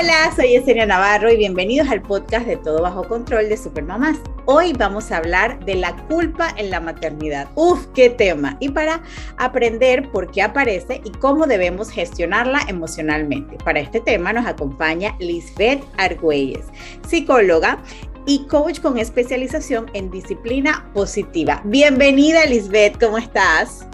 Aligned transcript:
Hola, 0.00 0.32
soy 0.36 0.50
Yesenia 0.50 0.86
Navarro 0.86 1.32
y 1.32 1.36
bienvenidos 1.36 1.88
al 1.88 2.02
podcast 2.02 2.46
de 2.46 2.56
Todo 2.56 2.82
Bajo 2.82 3.02
Control 3.08 3.48
de 3.48 3.56
Supermamás. 3.56 4.16
Hoy 4.44 4.72
vamos 4.72 5.10
a 5.10 5.16
hablar 5.16 5.64
de 5.64 5.74
la 5.74 5.96
culpa 6.06 6.54
en 6.56 6.70
la 6.70 6.78
maternidad. 6.78 7.48
Uf, 7.56 7.84
qué 7.96 8.08
tema. 8.08 8.56
Y 8.60 8.68
para 8.68 9.02
aprender 9.38 10.08
por 10.12 10.30
qué 10.30 10.42
aparece 10.42 11.00
y 11.04 11.10
cómo 11.10 11.48
debemos 11.48 11.90
gestionarla 11.90 12.60
emocionalmente. 12.68 13.56
Para 13.64 13.80
este 13.80 13.98
tema 13.98 14.32
nos 14.32 14.46
acompaña 14.46 15.16
Lisbeth 15.18 15.82
Argüelles, 15.96 16.66
psicóloga 17.08 17.82
y 18.24 18.46
coach 18.46 18.80
con 18.80 18.98
especialización 18.98 19.90
en 19.94 20.12
disciplina 20.12 20.88
positiva. 20.94 21.60
Bienvenida, 21.64 22.46
Lisbeth, 22.46 23.00
¿cómo 23.00 23.18
estás? 23.18 23.84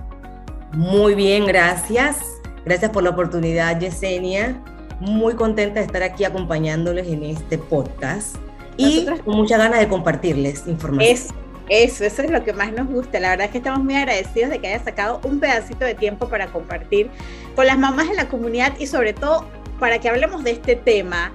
Muy 0.73 1.15
bien, 1.15 1.47
gracias. 1.47 2.19
Gracias 2.67 2.91
por 2.91 3.05
la 3.05 3.11
oportunidad, 3.11 3.81
Yesenia 3.81 4.63
muy 5.01 5.35
contenta 5.35 5.81
de 5.81 5.87
estar 5.87 6.03
aquí 6.03 6.25
acompañándoles 6.25 7.07
en 7.09 7.25
este 7.25 7.59
podcast 7.59 8.37
y 8.77 9.07
con 9.25 9.37
muchas 9.37 9.59
ganas 9.59 9.81
de 9.81 9.89
compartirles 9.89 10.67
información. 10.67 11.35
eso, 11.69 12.05
eso 12.05 12.23
es 12.23 12.31
lo 12.31 12.45
que 12.45 12.53
más 12.53 12.73
nos 12.73 12.89
gusta. 12.89 13.21
La 13.21 13.31
verdad 13.31 13.47
es 13.47 13.53
que 13.53 13.59
estamos 13.59 13.85
muy 13.85 13.95
agradecidos 13.95 14.51
de 14.51 14.59
que 14.59 14.69
haya 14.69 14.83
sacado 14.83 15.21
un 15.25 15.41
pedacito 15.41 15.85
de 15.85 15.95
tiempo 15.95 16.29
para 16.29 16.49
compartir 16.49 17.09
con 17.55 17.67
las 17.67 17.79
mamás 17.79 18.09
de 18.09 18.17
la 18.17 18.29
comunidad 18.29 18.75
y 18.79 18.87
sobre 18.87 19.13
todo 19.13 19.47
para 19.79 19.99
que 19.99 20.09
hablemos 20.09 20.45
de 20.45 20.53
este 20.53 20.77
tema 20.77 21.33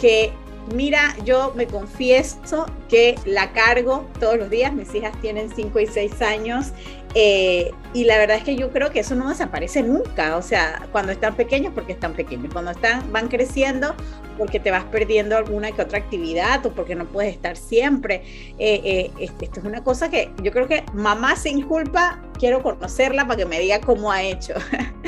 que 0.00 0.32
Mira, 0.72 1.14
yo 1.24 1.52
me 1.54 1.66
confieso 1.66 2.66
que 2.88 3.16
la 3.26 3.52
cargo 3.52 4.08
todos 4.18 4.38
los 4.38 4.48
días, 4.48 4.72
mis 4.72 4.94
hijas 4.94 5.12
tienen 5.20 5.50
5 5.54 5.78
y 5.78 5.86
6 5.86 6.22
años 6.22 6.72
eh, 7.14 7.70
y 7.92 8.04
la 8.04 8.18
verdad 8.18 8.36
es 8.38 8.44
que 8.44 8.56
yo 8.56 8.70
creo 8.70 8.90
que 8.90 9.00
eso 9.00 9.14
no 9.14 9.28
desaparece 9.28 9.82
nunca, 9.82 10.36
o 10.36 10.42
sea, 10.42 10.88
cuando 10.90 11.12
están 11.12 11.36
pequeños 11.36 11.72
porque 11.74 11.92
están 11.92 12.12
pequeños, 12.12 12.52
cuando 12.52 12.72
están, 12.72 13.12
van 13.12 13.28
creciendo 13.28 13.94
porque 14.36 14.58
te 14.58 14.70
vas 14.70 14.84
perdiendo 14.84 15.36
alguna 15.36 15.70
que 15.72 15.82
otra 15.82 15.98
actividad 15.98 16.64
o 16.66 16.72
porque 16.72 16.94
no 16.94 17.04
puedes 17.06 17.32
estar 17.32 17.56
siempre. 17.56 18.22
Eh, 18.58 19.10
eh, 19.18 19.30
esto 19.40 19.60
es 19.60 19.66
una 19.66 19.84
cosa 19.84 20.10
que 20.10 20.32
yo 20.42 20.50
creo 20.50 20.66
que 20.66 20.84
mamá 20.92 21.36
sin 21.36 21.62
culpa, 21.62 22.20
quiero 22.38 22.62
conocerla 22.62 23.26
para 23.26 23.36
que 23.38 23.46
me 23.46 23.60
diga 23.60 23.80
cómo 23.80 24.10
ha 24.10 24.22
hecho. 24.22 24.54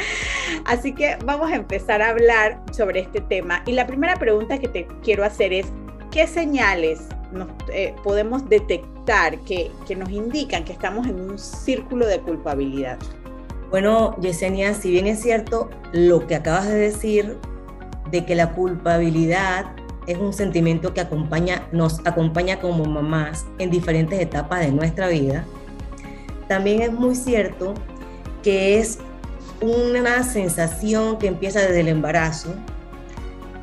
Así 0.65 0.93
que 0.93 1.17
vamos 1.25 1.51
a 1.51 1.57
empezar 1.57 2.03
a 2.03 2.11
hablar 2.11 2.63
sobre 2.73 3.01
este 3.01 3.21
tema. 3.21 3.63
Y 3.67 3.73
la 3.73 3.87
primera 3.87 4.17
pregunta 4.17 4.59
que 4.59 4.69
te 4.69 4.87
quiero 5.03 5.25
hacer 5.25 5.53
es, 5.53 5.67
¿qué 6.11 6.27
señales 6.27 7.01
nos, 7.37 7.49
eh, 7.73 7.95
podemos 8.03 8.49
detectar 8.49 9.39
que, 9.41 9.71
que 9.87 9.95
nos 9.95 10.11
indican 10.11 10.65
que 10.65 10.73
estamos 10.73 11.07
en 11.07 11.21
un 11.21 11.39
círculo 11.39 12.07
de 12.07 12.21
culpabilidad? 12.21 12.99
Bueno, 13.71 14.17
Yesenia, 14.21 14.75
si 14.75 14.91
bien 14.91 15.07
es 15.07 15.21
cierto 15.21 15.71
lo 15.93 16.27
que 16.27 16.37
acabas 16.37 16.69
de 16.69 16.77
decir, 16.77 17.37
de 18.11 18.25
que 18.25 18.35
la 18.35 18.53
culpabilidad 18.53 19.67
es 20.07 20.19
un 20.19 20.33
sentimiento 20.33 20.95
que 20.95 21.01
acompaña, 21.01 21.67
nos 21.73 22.01
acompaña 22.07 22.61
como 22.61 22.85
mamás 22.85 23.47
en 23.59 23.71
diferentes 23.71 24.21
etapas 24.21 24.61
de 24.61 24.71
nuestra 24.71 25.09
vida, 25.09 25.45
también 26.49 26.83
es 26.83 26.93
muy 26.93 27.17
cierto 27.17 27.75
que 28.43 28.79
es 28.79 28.99
una 29.61 30.23
sensación 30.23 31.19
que 31.19 31.27
empieza 31.27 31.61
desde 31.61 31.81
el 31.81 31.89
embarazo, 31.89 32.55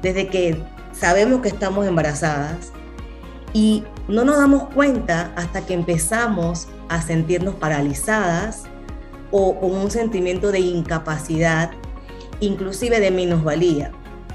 desde 0.02 0.28
que 0.28 0.62
sabemos 0.92 1.42
que 1.42 1.48
estamos 1.48 1.88
embarazadas 1.88 2.74
y 3.54 3.84
no 4.08 4.26
nos 4.26 4.38
damos 4.38 4.66
cuenta 4.73 5.32
hasta 5.36 5.66
que 5.66 5.73
empezamos 5.73 6.67
a 6.89 7.02
sentirnos 7.02 7.55
paralizadas 7.55 8.64
o 9.32 9.60
con 9.60 9.72
un 9.72 9.92
sentimiento 9.92 10.52
de 10.52 10.60
incapacidad, 10.60 11.72
inclusive 12.39 13.00
de 13.00 13.11
minusvalía, 13.11 13.92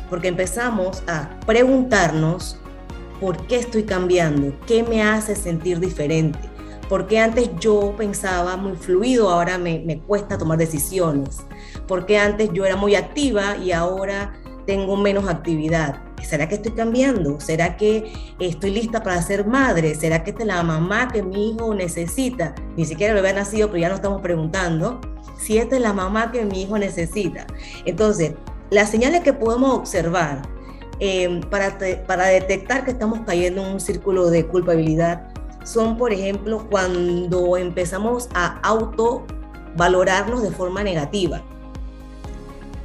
porque 0.08 0.28
empezamos 0.28 1.02
a 1.06 1.30
preguntarnos 1.46 2.58
por 3.20 3.46
qué 3.46 3.56
estoy 3.56 3.82
cambiando, 3.82 4.54
qué 4.66 4.82
me 4.84 5.02
hace 5.02 5.34
sentir 5.34 5.80
diferente, 5.80 6.38
porque 6.88 7.18
antes 7.18 7.50
yo 7.60 7.94
pensaba 7.96 8.56
muy 8.56 8.76
fluido, 8.76 9.30
ahora 9.30 9.58
me, 9.58 9.80
me 9.80 10.00
cuesta 10.00 10.38
tomar 10.38 10.58
decisiones, 10.58 11.40
porque 11.86 12.18
antes 12.18 12.50
yo 12.52 12.64
era 12.64 12.76
muy 12.76 12.94
activa 12.94 13.56
y 13.56 13.72
ahora 13.72 14.32
tengo 14.66 14.96
menos 14.96 15.28
actividad. 15.28 16.07
¿Será 16.22 16.48
que 16.48 16.56
estoy 16.56 16.72
cambiando? 16.72 17.40
¿Será 17.40 17.76
que 17.76 18.12
estoy 18.38 18.70
lista 18.70 19.02
para 19.02 19.20
ser 19.22 19.46
madre? 19.46 19.94
¿Será 19.94 20.22
que 20.24 20.30
esta 20.30 20.42
es 20.42 20.48
la 20.48 20.62
mamá 20.62 21.08
que 21.08 21.22
mi 21.22 21.50
hijo 21.50 21.74
necesita? 21.74 22.54
Ni 22.76 22.84
siquiera 22.84 23.14
lo 23.14 23.20
había 23.20 23.32
nacido, 23.32 23.68
pero 23.68 23.80
ya 23.80 23.88
nos 23.88 23.98
estamos 23.98 24.20
preguntando 24.20 25.00
si 25.38 25.58
esta 25.58 25.76
es 25.76 25.82
la 25.82 25.92
mamá 25.92 26.30
que 26.32 26.44
mi 26.44 26.62
hijo 26.62 26.78
necesita. 26.78 27.46
Entonces, 27.84 28.32
las 28.70 28.90
señales 28.90 29.22
que 29.22 29.32
podemos 29.32 29.74
observar 29.74 30.42
eh, 31.00 31.40
para, 31.50 31.78
para 32.06 32.26
detectar 32.26 32.84
que 32.84 32.90
estamos 32.90 33.20
cayendo 33.24 33.64
en 33.64 33.74
un 33.74 33.80
círculo 33.80 34.30
de 34.30 34.46
culpabilidad 34.46 35.28
son, 35.64 35.96
por 35.96 36.12
ejemplo, 36.12 36.66
cuando 36.70 37.56
empezamos 37.56 38.28
a 38.34 38.58
autovalorarnos 38.62 40.42
de 40.42 40.50
forma 40.50 40.82
negativa. 40.82 41.42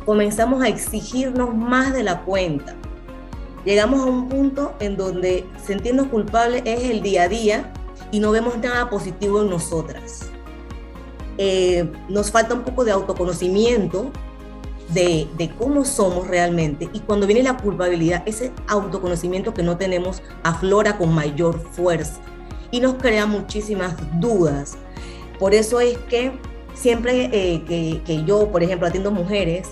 Comenzamos 0.05 0.61
a 0.61 0.67
exigirnos 0.67 1.55
más 1.55 1.93
de 1.93 2.03
la 2.03 2.21
cuenta. 2.21 2.75
Llegamos 3.65 4.01
a 4.01 4.05
un 4.05 4.27
punto 4.27 4.73
en 4.79 4.97
donde 4.97 5.45
sentirnos 5.65 6.07
culpables 6.07 6.63
es 6.65 6.89
el 6.89 7.01
día 7.01 7.23
a 7.23 7.27
día 7.29 7.73
y 8.11 8.19
no 8.19 8.31
vemos 8.31 8.57
nada 8.57 8.89
positivo 8.89 9.41
en 9.41 9.49
nosotras. 9.49 10.29
Eh, 11.37 11.89
nos 12.09 12.29
falta 12.29 12.53
un 12.53 12.63
poco 12.63 12.83
de 12.83 12.91
autoconocimiento 12.91 14.11
de, 14.89 15.27
de, 15.37 15.49
cómo 15.55 15.83
somos 15.85 16.27
realmente 16.27 16.89
y 16.93 16.99
cuando 16.99 17.25
viene 17.25 17.41
la 17.41 17.57
culpabilidad, 17.57 18.21
ese 18.27 18.51
autoconocimiento 18.67 19.53
que 19.53 19.63
no 19.63 19.77
tenemos 19.77 20.21
aflora 20.43 20.97
con 20.97 21.11
mayor 21.13 21.59
fuerza 21.71 22.19
y 22.69 22.81
nos 22.81 22.95
crea 22.95 23.25
muchísimas 23.25 23.95
dudas. 24.19 24.77
Por 25.39 25.53
eso 25.53 25.79
es 25.79 25.97
que 26.09 26.33
siempre 26.73 27.29
eh, 27.31 27.63
que, 27.67 28.01
que 28.05 28.23
yo, 28.25 28.51
por 28.51 28.61
ejemplo, 28.61 28.87
atiendo 28.87 29.09
mujeres, 29.09 29.69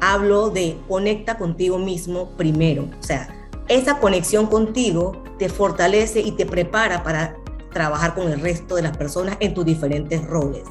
hablo 0.00 0.50
de 0.50 0.78
conecta 0.88 1.36
contigo 1.38 1.78
mismo 1.78 2.30
primero. 2.36 2.88
O 3.00 3.02
sea, 3.02 3.28
esa 3.68 3.98
conexión 3.98 4.46
contigo 4.46 5.22
te 5.38 5.48
fortalece 5.48 6.20
y 6.20 6.32
te 6.32 6.46
prepara 6.46 7.02
para 7.02 7.36
trabajar 7.72 8.14
con 8.14 8.30
el 8.30 8.40
resto 8.40 8.76
de 8.76 8.82
las 8.82 8.96
personas 8.96 9.36
en 9.40 9.54
tus 9.54 9.64
diferentes 9.64 10.24
roles. 10.26 10.64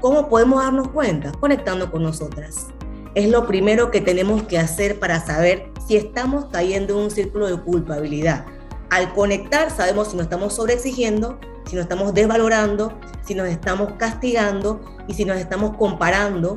¿Cómo 0.00 0.28
podemos 0.28 0.62
darnos 0.62 0.88
cuenta? 0.88 1.32
Conectando 1.32 1.90
con 1.90 2.02
nosotras. 2.02 2.68
Es 3.14 3.28
lo 3.28 3.46
primero 3.46 3.90
que 3.90 4.00
tenemos 4.00 4.42
que 4.44 4.58
hacer 4.58 4.98
para 4.98 5.24
saber 5.24 5.70
si 5.86 5.96
estamos 5.96 6.46
cayendo 6.46 6.98
en 6.98 7.04
un 7.04 7.10
círculo 7.10 7.48
de 7.48 7.60
culpabilidad 7.60 8.46
al 8.90 9.14
conectar 9.14 9.70
sabemos 9.70 10.08
si 10.08 10.16
nos 10.16 10.24
estamos 10.24 10.54
sobreexigiendo, 10.54 11.38
si 11.64 11.76
nos 11.76 11.84
estamos 11.84 12.12
desvalorando, 12.12 12.92
si 13.24 13.34
nos 13.34 13.48
estamos 13.48 13.92
castigando 13.92 14.80
y 15.06 15.14
si 15.14 15.24
nos 15.24 15.38
estamos 15.38 15.76
comparando 15.76 16.56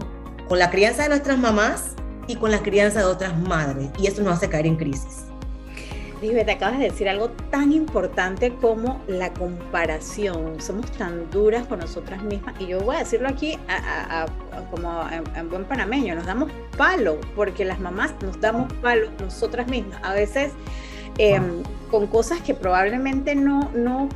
con 0.54 0.60
la 0.60 0.70
crianza 0.70 1.02
de 1.02 1.10
nuestras 1.10 1.40
mamás 1.40 1.96
y 2.28 2.36
con 2.36 2.52
la 2.52 2.60
crianza 2.60 3.00
de 3.00 3.06
otras 3.06 3.36
madres. 3.36 3.90
Y 3.98 4.06
eso 4.06 4.22
nos 4.22 4.38
hace 4.38 4.50
caer 4.50 4.68
en 4.68 4.76
crisis. 4.76 5.24
Lisbeth, 6.22 6.48
acabas 6.48 6.78
de 6.78 6.86
decir 6.86 7.10
algo 7.10 7.32
tan 7.50 7.74
importante 7.74 8.54
como 8.62 9.02
la 9.08 9.34
comparación. 9.34 10.62
Somos 10.62 10.92
tan 10.92 11.30
duras 11.32 11.66
con 11.66 11.80
nosotras 11.80 12.22
mismas. 12.22 12.54
Y 12.60 12.68
yo 12.68 12.80
voy 12.82 12.98
a 12.98 13.00
decirlo 13.00 13.30
aquí 13.30 13.58
como 14.70 15.04
en, 15.36 15.50
buen 15.50 15.66
panameño, 15.66 16.14
nos 16.14 16.28
damos 16.28 16.52
palo, 16.78 17.20
porque 17.36 17.66
las 17.66 17.80
mamás 17.80 18.14
nos 18.22 18.40
damos 18.40 18.72
palo 18.74 19.10
nosotras 19.20 19.68
mismas. 19.68 20.00
A 20.04 20.14
veces 20.14 20.52
Em, 21.18 21.62
con 21.92 22.08
cosas 22.08 22.42
que 22.42 22.56
probablemente 22.56 23.36
no, 23.36 23.70
no, 23.76 24.10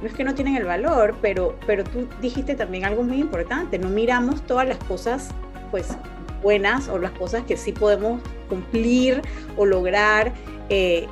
no 0.00 0.06
es 0.06 0.12
que 0.12 0.24
no 0.24 0.34
tienen 0.34 0.56
el 0.56 0.64
valor, 0.64 1.14
pero, 1.22 1.56
pero 1.66 1.84
tú 1.84 2.08
dijiste 2.20 2.56
también 2.56 2.84
algo 2.84 3.04
muy 3.04 3.20
importante, 3.20 3.78
no 3.78 3.88
miramos 3.88 4.42
todas 4.42 4.66
las 4.66 4.78
cosas 4.78 5.28
pues 5.72 5.88
buenas 6.42 6.88
o 6.88 6.98
las 6.98 7.10
cosas 7.12 7.42
que 7.44 7.56
sí 7.56 7.72
podemos 7.72 8.22
cumplir 8.48 9.20
o 9.56 9.66
lograr. 9.66 10.32
Eh, 10.68 11.08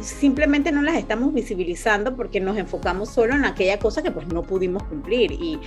simplemente 0.00 0.70
no 0.72 0.82
las 0.82 0.96
estamos 0.96 1.34
visibilizando 1.34 2.16
porque 2.16 2.40
nos 2.40 2.56
enfocamos 2.56 3.10
solo 3.10 3.34
en 3.34 3.44
aquella 3.44 3.78
cosa 3.78 4.02
que 4.02 4.10
pues 4.10 4.26
no 4.28 4.42
pudimos 4.42 4.82
cumplir. 4.84 5.32
Y, 5.32 5.58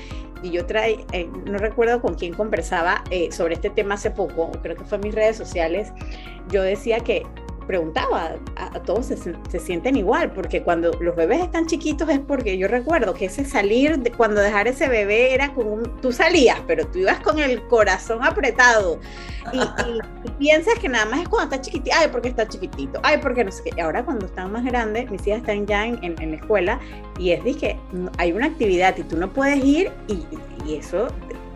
y 0.41 0.51
yo 0.51 0.65
trae, 0.65 1.05
eh, 1.11 1.29
no 1.45 1.57
recuerdo 1.57 2.01
con 2.01 2.15
quién 2.15 2.33
conversaba 2.33 3.03
eh, 3.11 3.31
sobre 3.31 3.55
este 3.55 3.69
tema 3.69 3.95
hace 3.95 4.11
poco, 4.11 4.51
creo 4.61 4.75
que 4.75 4.83
fue 4.83 4.97
en 4.97 5.03
mis 5.05 5.15
redes 5.15 5.37
sociales, 5.37 5.91
yo 6.49 6.61
decía 6.61 6.99
que 6.99 7.23
preguntaba, 7.63 8.36
a, 8.56 8.80
todos 8.81 9.07
se, 9.07 9.60
sienten 9.60 9.95
igual, 9.95 10.31
porque 10.31 10.63
cuando 10.63 10.92
los 11.00 11.15
bebés 11.15 11.42
están 11.42 11.65
chiquitos 11.65 12.10
es 12.10 12.19
porque 12.19 12.57
yo 12.57 12.68
recuerdo 12.68 13.13
que 13.13 13.25
ese 13.25 13.45
salir, 13.45 14.00
de, 14.00 14.12
cuando 14.12 14.42
dejar 14.42 14.68
ese 14.68 14.88
bebé 14.88 15.33
era 15.33 15.54
como 15.54 15.81
tú 16.01 16.12
salías, 16.12 16.60
pero 16.68 16.86
tú 16.88 17.00
ibas 17.00 17.19
con 17.19 17.39
el 17.39 17.62
corazón 17.68 18.24
apretado 18.24 19.00
y, 19.51 19.60
piensas 20.39 20.77
que 20.80 20.89
nada 20.89 21.06
más 21.06 21.21
es 21.21 21.30
cuando 21.30 21.56
está 21.56 21.62
chiquitito, 21.62 21.95
ay, 21.98 22.07
porque 22.12 22.30
está 22.30 22.48
chiquitito, 22.48 23.00
ay, 23.04 23.18
porque 23.21 23.44
no 23.44 23.51
sé 23.51 23.63
qué. 23.63 23.81
Ahora 23.81 24.04
cuando 24.04 24.25
están 24.25 24.51
más 24.51 24.63
grandes, 24.63 25.10
mis 25.10 25.25
hijas 25.27 25.39
están 25.39 25.65
ya 25.65 25.86
en, 25.86 26.00
en, 26.01 26.31
la 26.31 26.38
escuela 26.38 26.80
y 27.18 27.31
es 27.31 27.44
dije, 27.44 27.77
hay 28.18 28.31
una 28.31 28.48
actividad 28.48 28.98
y 28.98 29.04
tú 29.04 29.18
no 29.18 29.31
puedes 29.31 29.63
ir 29.63 29.92
y, 30.07 30.25
y 30.65 30.75
eso 30.75 31.07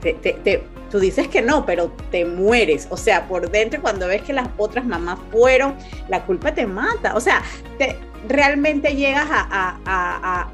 te, 0.02 0.14
te 0.14 0.64
tú 0.90 1.00
dices 1.00 1.28
que 1.28 1.42
no, 1.42 1.66
pero 1.66 1.92
te 2.12 2.26
mueres. 2.26 2.88
O 2.90 2.98
sea, 2.98 3.28
por 3.28 3.52
dentro 3.52 3.82
cuando 3.82 4.08
ves 4.08 4.22
que 4.22 4.34
las 4.34 4.50
otras 4.58 4.86
mamás 4.86 5.20
fueron, 5.32 5.76
la 6.10 6.26
culpa 6.26 6.54
te 6.54 6.66
mata. 6.66 7.16
O 7.16 7.20
sea, 7.20 7.42
te, 7.78 7.98
realmente 8.28 8.96
llegas 8.96 9.28
a, 9.30 9.80
a, 9.86 10.50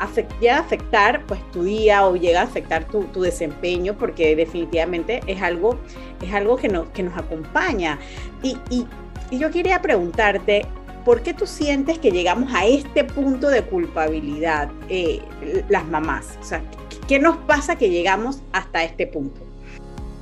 afectar 0.58 1.24
pues 1.26 1.40
tu 1.52 1.64
día 1.64 2.06
o 2.06 2.16
llega 2.16 2.42
a 2.42 2.44
afectar 2.44 2.86
tu, 2.86 3.22
desempeño 3.22 3.96
porque 3.98 4.36
definitivamente 4.36 5.22
es 5.28 5.42
algo, 5.42 5.80
es 6.22 6.34
algo 6.34 6.58
que, 6.58 6.70
no, 6.70 6.92
que 6.94 7.04
nos 7.04 7.18
acompaña. 7.18 8.00
Y, 8.42 8.58
y, 8.70 8.88
yo 9.32 9.50
quería 9.50 9.82
preguntarte, 9.82 10.68
¿por 11.06 11.22
qué 11.22 11.34
tú 11.34 11.46
sientes 11.46 12.00
que 12.00 12.12
llegamos 12.12 12.54
a 12.54 12.66
este 12.66 13.04
punto 13.04 13.50
de 13.50 13.64
culpabilidad 13.64 14.70
eh, 14.90 15.22
las 15.70 15.86
mamás? 15.88 16.38
O 16.42 16.44
sea, 16.44 16.62
¿qué 17.08 17.20
nos 17.20 17.38
pasa 17.38 17.76
que 17.76 17.90
llegamos 17.90 18.42
hasta 18.52 18.84
este 18.84 19.08
punto? 19.08 19.42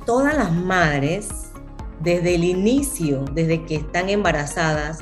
todas 0.04 0.36
las 0.36 0.52
madres, 0.52 1.28
desde 2.00 2.34
el 2.34 2.44
inicio, 2.44 3.24
desde 3.32 3.64
que 3.64 3.76
están 3.76 4.08
embarazadas, 4.08 4.98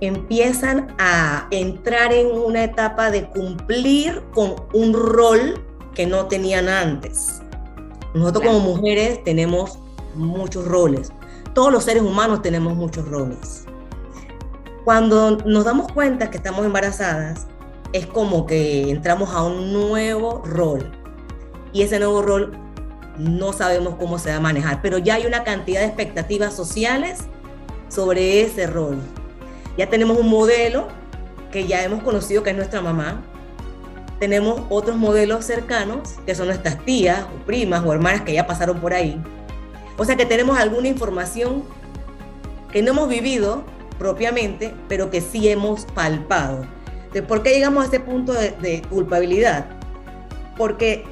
empiezan 0.00 0.94
a 0.98 1.46
entrar 1.50 2.12
en 2.12 2.26
una 2.26 2.64
etapa 2.64 3.10
de 3.10 3.28
cumplir 3.28 4.22
con 4.34 4.56
un 4.72 4.92
rol 4.92 5.64
que 5.94 6.06
no 6.06 6.26
tenían 6.26 6.68
antes. 6.68 7.40
Nosotros 8.12 8.44
como 8.44 8.60
mujeres 8.60 9.22
tenemos 9.24 9.78
muchos 10.14 10.66
roles. 10.66 11.12
Todos 11.54 11.72
los 11.72 11.84
seres 11.84 12.02
humanos 12.02 12.42
tenemos 12.42 12.74
muchos 12.74 13.08
roles. 13.08 13.63
Cuando 14.84 15.38
nos 15.46 15.64
damos 15.64 15.90
cuenta 15.90 16.30
que 16.30 16.36
estamos 16.36 16.66
embarazadas, 16.66 17.46
es 17.94 18.06
como 18.06 18.44
que 18.44 18.90
entramos 18.90 19.30
a 19.30 19.42
un 19.42 19.72
nuevo 19.72 20.42
rol. 20.44 20.92
Y 21.72 21.80
ese 21.80 21.98
nuevo 21.98 22.20
rol 22.20 22.52
no 23.16 23.54
sabemos 23.54 23.94
cómo 23.94 24.18
se 24.18 24.28
va 24.28 24.36
a 24.36 24.40
manejar, 24.40 24.82
pero 24.82 24.98
ya 24.98 25.14
hay 25.14 25.26
una 25.26 25.42
cantidad 25.42 25.80
de 25.80 25.86
expectativas 25.86 26.54
sociales 26.54 27.20
sobre 27.88 28.42
ese 28.42 28.66
rol. 28.66 28.98
Ya 29.78 29.88
tenemos 29.88 30.18
un 30.18 30.28
modelo 30.28 30.88
que 31.50 31.66
ya 31.66 31.82
hemos 31.82 32.02
conocido 32.02 32.42
que 32.42 32.50
es 32.50 32.56
nuestra 32.56 32.82
mamá. 32.82 33.22
Tenemos 34.20 34.60
otros 34.68 34.96
modelos 34.96 35.46
cercanos 35.46 36.16
que 36.26 36.34
son 36.34 36.48
nuestras 36.48 36.84
tías 36.84 37.22
o 37.22 37.46
primas 37.46 37.82
o 37.86 37.92
hermanas 37.92 38.20
que 38.20 38.34
ya 38.34 38.46
pasaron 38.46 38.80
por 38.80 38.92
ahí. 38.92 39.18
O 39.96 40.04
sea 40.04 40.16
que 40.16 40.26
tenemos 40.26 40.58
alguna 40.58 40.88
información 40.88 41.64
que 42.70 42.82
no 42.82 42.90
hemos 42.90 43.08
vivido 43.08 43.64
propiamente, 43.98 44.74
pero 44.88 45.10
que 45.10 45.20
sí 45.20 45.48
hemos 45.48 45.84
palpado. 45.86 46.66
¿De 47.12 47.22
por 47.22 47.42
qué 47.42 47.50
llegamos 47.50 47.82
a 47.82 47.84
este 47.86 48.00
punto 48.00 48.32
de, 48.32 48.50
de 48.52 48.82
culpabilidad? 48.82 49.66
Porque 50.56 51.04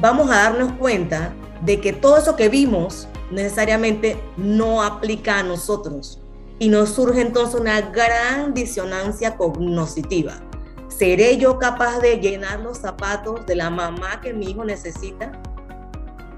vamos 0.00 0.30
a 0.30 0.36
darnos 0.36 0.72
cuenta 0.72 1.32
de 1.62 1.80
que 1.80 1.92
todo 1.92 2.18
eso 2.18 2.36
que 2.36 2.48
vimos 2.48 3.08
necesariamente 3.30 4.20
no 4.36 4.82
aplica 4.82 5.38
a 5.38 5.42
nosotros 5.42 6.20
y 6.58 6.68
nos 6.68 6.90
surge 6.90 7.20
entonces 7.20 7.60
una 7.60 7.80
gran 7.80 8.54
disonancia 8.54 9.36
cognoscitiva. 9.36 10.40
¿Seré 10.88 11.36
yo 11.36 11.58
capaz 11.58 11.98
de 11.98 12.18
llenar 12.18 12.60
los 12.60 12.78
zapatos 12.78 13.44
de 13.46 13.56
la 13.56 13.68
mamá 13.68 14.20
que 14.22 14.32
mi 14.32 14.50
hijo 14.50 14.64
necesita? 14.64 15.32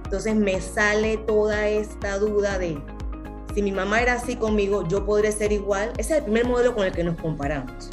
Entonces 0.05 0.35
me 0.35 0.61
sale 0.61 1.19
toda 1.19 1.69
esta 1.69 2.19
duda 2.19 2.59
de, 2.59 2.83
si 3.58 3.62
mi 3.62 3.72
mamá 3.72 4.00
era 4.00 4.12
así 4.12 4.37
conmigo, 4.37 4.87
yo 4.87 5.05
podré 5.05 5.32
ser 5.32 5.50
igual. 5.50 5.93
Ese 5.99 6.12
es 6.12 6.19
el 6.19 6.22
primer 6.26 6.46
modelo 6.46 6.76
con 6.76 6.87
el 6.87 6.93
que 6.93 7.02
nos 7.02 7.20
comparamos. 7.20 7.90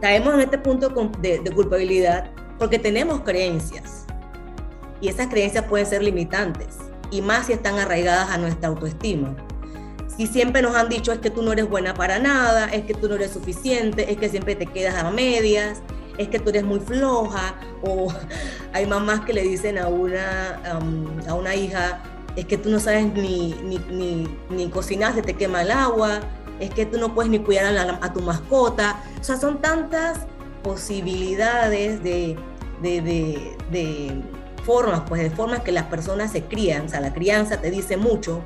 Caemos 0.00 0.34
en 0.34 0.40
este 0.40 0.58
punto 0.58 0.88
de, 1.20 1.38
de 1.38 1.50
culpabilidad 1.52 2.32
porque 2.58 2.80
tenemos 2.80 3.20
creencias 3.20 4.06
y 5.00 5.06
esas 5.06 5.28
creencias 5.28 5.66
pueden 5.66 5.86
ser 5.86 6.02
limitantes, 6.02 6.78
y 7.12 7.22
más 7.22 7.46
si 7.46 7.52
están 7.52 7.78
arraigadas 7.78 8.28
a 8.30 8.38
nuestra 8.38 8.70
autoestima. 8.70 9.36
Si 10.16 10.26
siempre 10.26 10.62
nos 10.62 10.74
han 10.74 10.88
dicho 10.88 11.12
es 11.12 11.20
que 11.20 11.30
tú 11.30 11.40
no 11.40 11.52
eres 11.52 11.68
buena 11.68 11.94
para 11.94 12.18
nada, 12.18 12.66
es 12.72 12.86
que 12.86 12.94
tú 12.94 13.08
no 13.08 13.14
eres 13.14 13.30
suficiente, 13.30 14.10
es 14.10 14.18
que 14.18 14.28
siempre 14.28 14.56
te 14.56 14.66
quedas 14.66 14.96
a 14.96 15.12
medias, 15.12 15.80
es 16.18 16.26
que 16.26 16.40
tú 16.40 16.50
eres 16.50 16.64
muy 16.64 16.80
floja, 16.80 17.54
o 17.82 18.08
hay 18.72 18.84
mamás 18.84 19.20
que 19.20 19.32
le 19.32 19.42
dicen 19.42 19.78
a 19.78 19.86
una, 19.86 20.60
a 21.28 21.34
una 21.34 21.54
hija, 21.54 22.02
es 22.36 22.46
que 22.46 22.58
tú 22.58 22.70
no 22.70 22.80
sabes 22.80 23.12
ni, 23.12 23.54
ni, 23.62 24.28
ni, 24.50 24.68
cocinar, 24.68 25.14
se 25.14 25.22
te 25.22 25.34
quema 25.34 25.62
el 25.62 25.70
agua, 25.70 26.20
es 26.60 26.70
que 26.70 26.86
tú 26.86 26.98
no 26.98 27.14
puedes 27.14 27.30
ni 27.30 27.38
cuidar 27.38 27.76
a, 28.00 28.12
tu 28.12 28.20
mascota. 28.20 29.02
O 29.20 29.24
sea, 29.24 29.36
son 29.36 29.60
tantas 29.60 30.20
posibilidades 30.62 32.02
de, 32.02 32.36
de, 32.82 33.00
de 33.70 34.22
formas, 34.64 35.02
pues 35.08 35.22
de 35.22 35.30
formas 35.30 35.60
que 35.60 35.72
las 35.72 35.84
personas 35.84 36.32
se 36.32 36.44
crían, 36.44 36.86
o 36.86 36.88
sea, 36.88 37.00
la 37.00 37.12
crianza 37.12 37.60
te 37.60 37.70
dice 37.70 37.96
mucho, 37.96 38.40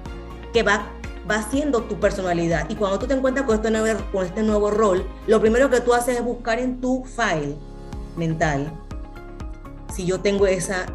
que 0.53 0.63
va, 0.63 0.87
va 1.31 1.43
siendo 1.43 1.83
tu 1.85 1.99
personalidad. 1.99 2.69
Y 2.69 2.75
cuando 2.75 2.99
tú 2.99 3.07
te 3.07 3.15
encuentras 3.15 3.47
con 3.47 3.57
este, 3.57 3.71
nuevo, 3.71 4.01
con 4.13 4.27
este 4.27 4.43
nuevo 4.43 4.71
rol, 4.71 5.07
lo 5.27 5.41
primero 5.41 5.71
que 5.71 5.81
tú 5.81 5.95
haces 5.95 6.19
es 6.19 6.25
buscar 6.25 6.59
en 6.59 6.81
tu 6.81 7.05
file 7.05 7.57
mental, 8.17 8.71
si 9.95 10.05
yo 10.05 10.21
tengo 10.21 10.47
esa, 10.47 10.87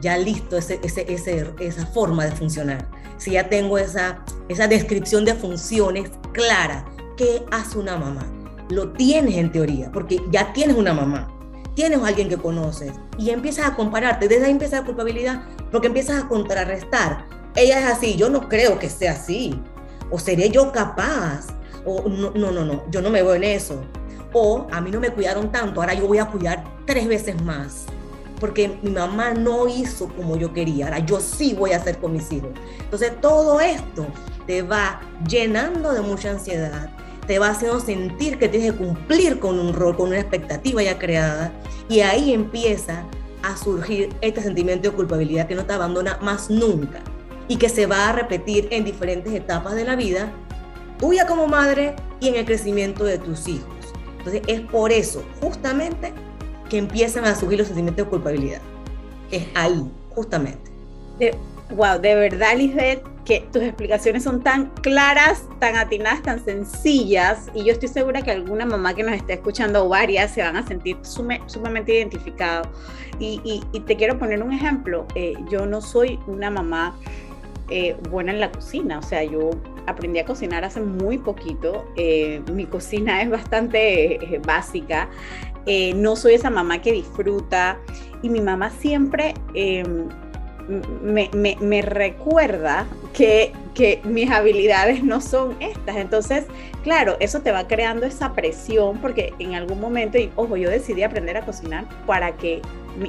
ya 0.00 0.16
listo, 0.18 0.56
ese, 0.56 0.80
ese, 0.82 1.52
esa 1.58 1.86
forma 1.86 2.24
de 2.24 2.32
funcionar, 2.32 2.88
si 3.16 3.32
ya 3.32 3.48
tengo 3.48 3.78
esa, 3.78 4.24
esa 4.48 4.66
descripción 4.66 5.24
de 5.24 5.34
funciones 5.34 6.10
clara, 6.32 6.84
¿qué 7.16 7.44
hace 7.50 7.78
una 7.78 7.96
mamá? 7.96 8.26
Lo 8.68 8.92
tienes 8.92 9.36
en 9.36 9.52
teoría, 9.52 9.90
porque 9.92 10.20
ya 10.30 10.52
tienes 10.52 10.76
una 10.76 10.92
mamá 10.92 11.32
tienes 11.76 12.00
a 12.00 12.08
alguien 12.08 12.28
que 12.28 12.38
conoces 12.38 12.90
y 13.18 13.30
empiezas 13.30 13.66
a 13.66 13.76
compararte, 13.76 14.26
desde 14.26 14.46
ahí 14.46 14.50
empieza 14.50 14.80
la 14.80 14.86
culpabilidad, 14.86 15.42
porque 15.70 15.86
empiezas 15.86 16.24
a 16.24 16.26
contrarrestar. 16.26 17.26
Ella 17.54 17.78
es 17.78 17.86
así, 17.86 18.16
yo 18.16 18.28
no 18.28 18.48
creo 18.48 18.78
que 18.78 18.90
sea 18.90 19.12
así, 19.12 19.60
o 20.10 20.18
seré 20.18 20.50
yo 20.50 20.72
capaz, 20.72 21.46
o 21.84 22.08
no, 22.08 22.30
no, 22.30 22.50
no, 22.50 22.64
no, 22.64 22.82
yo 22.90 23.00
no 23.00 23.10
me 23.10 23.22
veo 23.22 23.34
en 23.34 23.44
eso, 23.44 23.80
o 24.32 24.66
a 24.72 24.80
mí 24.80 24.90
no 24.90 25.00
me 25.00 25.10
cuidaron 25.10 25.52
tanto, 25.52 25.80
ahora 25.80 25.94
yo 25.94 26.06
voy 26.08 26.18
a 26.18 26.26
cuidar 26.26 26.64
tres 26.86 27.06
veces 27.06 27.40
más, 27.42 27.84
porque 28.38 28.78
mi 28.82 28.90
mamá 28.90 29.34
no 29.34 29.68
hizo 29.68 30.08
como 30.08 30.36
yo 30.36 30.52
quería, 30.52 30.86
ahora 30.86 30.98
yo 31.00 31.20
sí 31.20 31.54
voy 31.54 31.72
a 31.72 31.76
hacer 31.76 31.98
con 31.98 32.12
mis 32.12 32.30
hijos. 32.32 32.50
Entonces 32.80 33.20
todo 33.20 33.60
esto 33.60 34.06
te 34.46 34.62
va 34.62 35.00
llenando 35.28 35.92
de 35.92 36.00
mucha 36.00 36.30
ansiedad, 36.30 36.90
te 37.26 37.38
va 37.38 37.48
haciendo 37.48 37.80
sentir 37.80 38.38
que 38.38 38.48
tienes 38.48 38.72
que 38.72 38.78
cumplir 38.78 39.40
con 39.40 39.58
un 39.58 39.72
rol, 39.72 39.96
con 39.96 40.08
una 40.08 40.20
expectativa 40.20 40.82
ya 40.82 40.98
creada, 40.98 41.52
y 41.88 42.00
ahí 42.00 42.32
empieza 42.32 43.04
a 43.42 43.56
surgir 43.56 44.14
este 44.20 44.42
sentimiento 44.42 44.90
de 44.90 44.96
culpabilidad 44.96 45.46
que 45.46 45.54
no 45.54 45.64
te 45.64 45.72
abandona 45.72 46.18
más 46.20 46.50
nunca 46.50 47.00
y 47.48 47.56
que 47.56 47.68
se 47.68 47.86
va 47.86 48.08
a 48.08 48.12
repetir 48.12 48.68
en 48.70 48.84
diferentes 48.84 49.32
etapas 49.32 49.74
de 49.74 49.84
la 49.84 49.94
vida, 49.94 50.32
tuya 50.98 51.26
como 51.26 51.46
madre 51.46 51.94
y 52.20 52.28
en 52.28 52.36
el 52.36 52.44
crecimiento 52.44 53.04
de 53.04 53.18
tus 53.18 53.46
hijos. 53.46 53.74
Entonces 54.18 54.42
es 54.48 54.60
por 54.62 54.90
eso, 54.90 55.22
justamente, 55.40 56.12
que 56.68 56.78
empiezan 56.78 57.24
a 57.24 57.34
surgir 57.34 57.58
los 57.58 57.68
sentimientos 57.68 58.04
de 58.04 58.10
culpabilidad. 58.10 58.60
Es 59.30 59.46
ahí, 59.54 59.90
justamente. 60.10 60.70
De, 61.18 61.34
wow, 61.70 61.98
de 62.00 62.14
verdad, 62.14 62.56
Lisbeth, 62.56 63.02
que 63.24 63.40
tus 63.52 63.62
explicaciones 63.62 64.22
son 64.22 64.42
tan 64.42 64.70
claras, 64.82 65.42
tan 65.58 65.76
atinadas, 65.76 66.22
tan 66.22 66.44
sencillas, 66.44 67.50
y 67.54 67.64
yo 67.64 67.72
estoy 67.72 67.88
segura 67.88 68.22
que 68.22 68.30
alguna 68.30 68.64
mamá 68.64 68.94
que 68.94 69.02
nos 69.02 69.14
esté 69.14 69.34
escuchando 69.34 69.84
o 69.84 69.88
varias 69.88 70.32
se 70.32 70.42
van 70.42 70.56
a 70.56 70.66
sentir 70.66 70.96
sumamente 71.02 71.94
identificados. 71.94 72.68
Y, 73.18 73.62
te 73.86 73.96
quiero 73.96 74.18
poner 74.18 74.42
un 74.42 74.52
ejemplo. 74.52 75.06
Eh, 75.14 75.34
yo 75.50 75.66
no 75.66 75.80
soy 75.80 76.20
una 76.26 76.50
mamá 76.50 76.94
eh, 77.70 77.96
buena 78.10 78.32
en 78.32 78.40
la 78.40 78.52
cocina, 78.52 78.98
o 78.98 79.02
sea, 79.02 79.24
yo 79.24 79.50
aprendí 79.86 80.18
a 80.18 80.24
cocinar 80.24 80.64
hace 80.64 80.80
muy 80.80 81.18
poquito. 81.18 81.86
Eh, 81.96 82.42
mi 82.52 82.66
cocina 82.66 83.22
es 83.22 83.30
bastante 83.30 84.40
básica. 84.46 85.08
no 85.96 86.14
soy 86.16 86.34
esa 86.34 86.50
mamá 86.50 86.80
que 86.80 86.92
disfruta 86.92 87.78
y 88.22 88.28
mi 88.28 88.40
mamá 88.40 88.70
siempre 88.70 89.34
em, 89.54 90.08
me, 91.02 91.30
me, 91.32 91.56
me 91.60 91.82
recuerda 91.82 92.86
que, 93.12 93.52
que, 93.74 94.00
mis 94.04 94.30
habilidades 94.30 95.02
no 95.02 95.20
son 95.20 95.56
estas. 95.60 95.96
Entonces, 95.96 96.46
claro, 96.82 97.16
eso 97.20 97.40
te 97.40 97.52
va 97.52 97.66
creando 97.66 98.06
esa 98.06 98.32
presión 98.32 98.98
porque 98.98 99.32
en 99.38 99.54
algún 99.54 99.80
momento, 99.80 100.18
y 100.18 100.30
ojo, 100.36 100.56
yo 100.56 100.70
decidí 100.70 101.02
aprender 101.02 101.36
a 101.36 101.44
cocinar 101.44 101.84
para 102.06 102.36
que, 102.36 102.62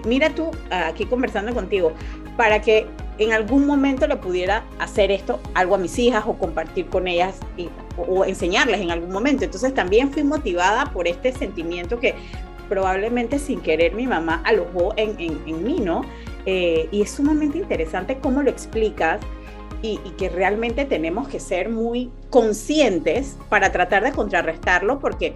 mira 0.05 0.29
tú 0.31 0.51
aquí 0.69 1.05
conversando 1.05 1.53
contigo, 1.53 1.93
para 2.37 2.61
que 2.61 2.85
en 3.17 3.33
algún 3.33 3.65
momento 3.65 4.07
le 4.07 4.17
pudiera 4.17 4.63
hacer 4.79 5.11
esto, 5.11 5.39
algo 5.53 5.75
a 5.75 5.77
mis 5.77 5.97
hijas 5.99 6.23
o 6.27 6.33
compartir 6.33 6.87
con 6.87 7.07
ellas 7.07 7.39
o, 7.97 8.25
enseñarles 8.25 8.81
en 8.81 8.91
algún 8.91 9.11
momento. 9.11 9.43
Entonces 9.43 9.73
también 9.73 10.11
fui 10.11 10.23
motivada 10.23 10.91
por 10.91 11.07
este 11.07 11.31
sentimiento 11.31 11.99
que 11.99 12.15
probablemente 12.69 13.39
sin 13.39 13.61
querer 13.61 13.93
mi 13.93 14.07
mamá 14.07 14.41
alojó 14.43 14.93
en, 14.97 15.15
en, 15.19 15.63
mí, 15.63 15.79
¿no? 15.79 16.01
Eh, 16.45 16.87
y 16.91 17.01
es 17.01 17.11
sumamente 17.11 17.57
interesante 17.57 18.19
cómo 18.21 18.41
lo 18.41 18.49
explicas 18.49 19.19
y, 19.81 19.97
que 20.17 20.29
realmente 20.29 20.85
tenemos 20.85 21.27
que 21.27 21.39
ser 21.39 21.69
muy 21.69 22.09
conscientes 22.29 23.37
para 23.49 23.71
tratar 23.71 24.03
de 24.03 24.11
contrarrestarlo 24.11 24.99
porque 24.99 25.35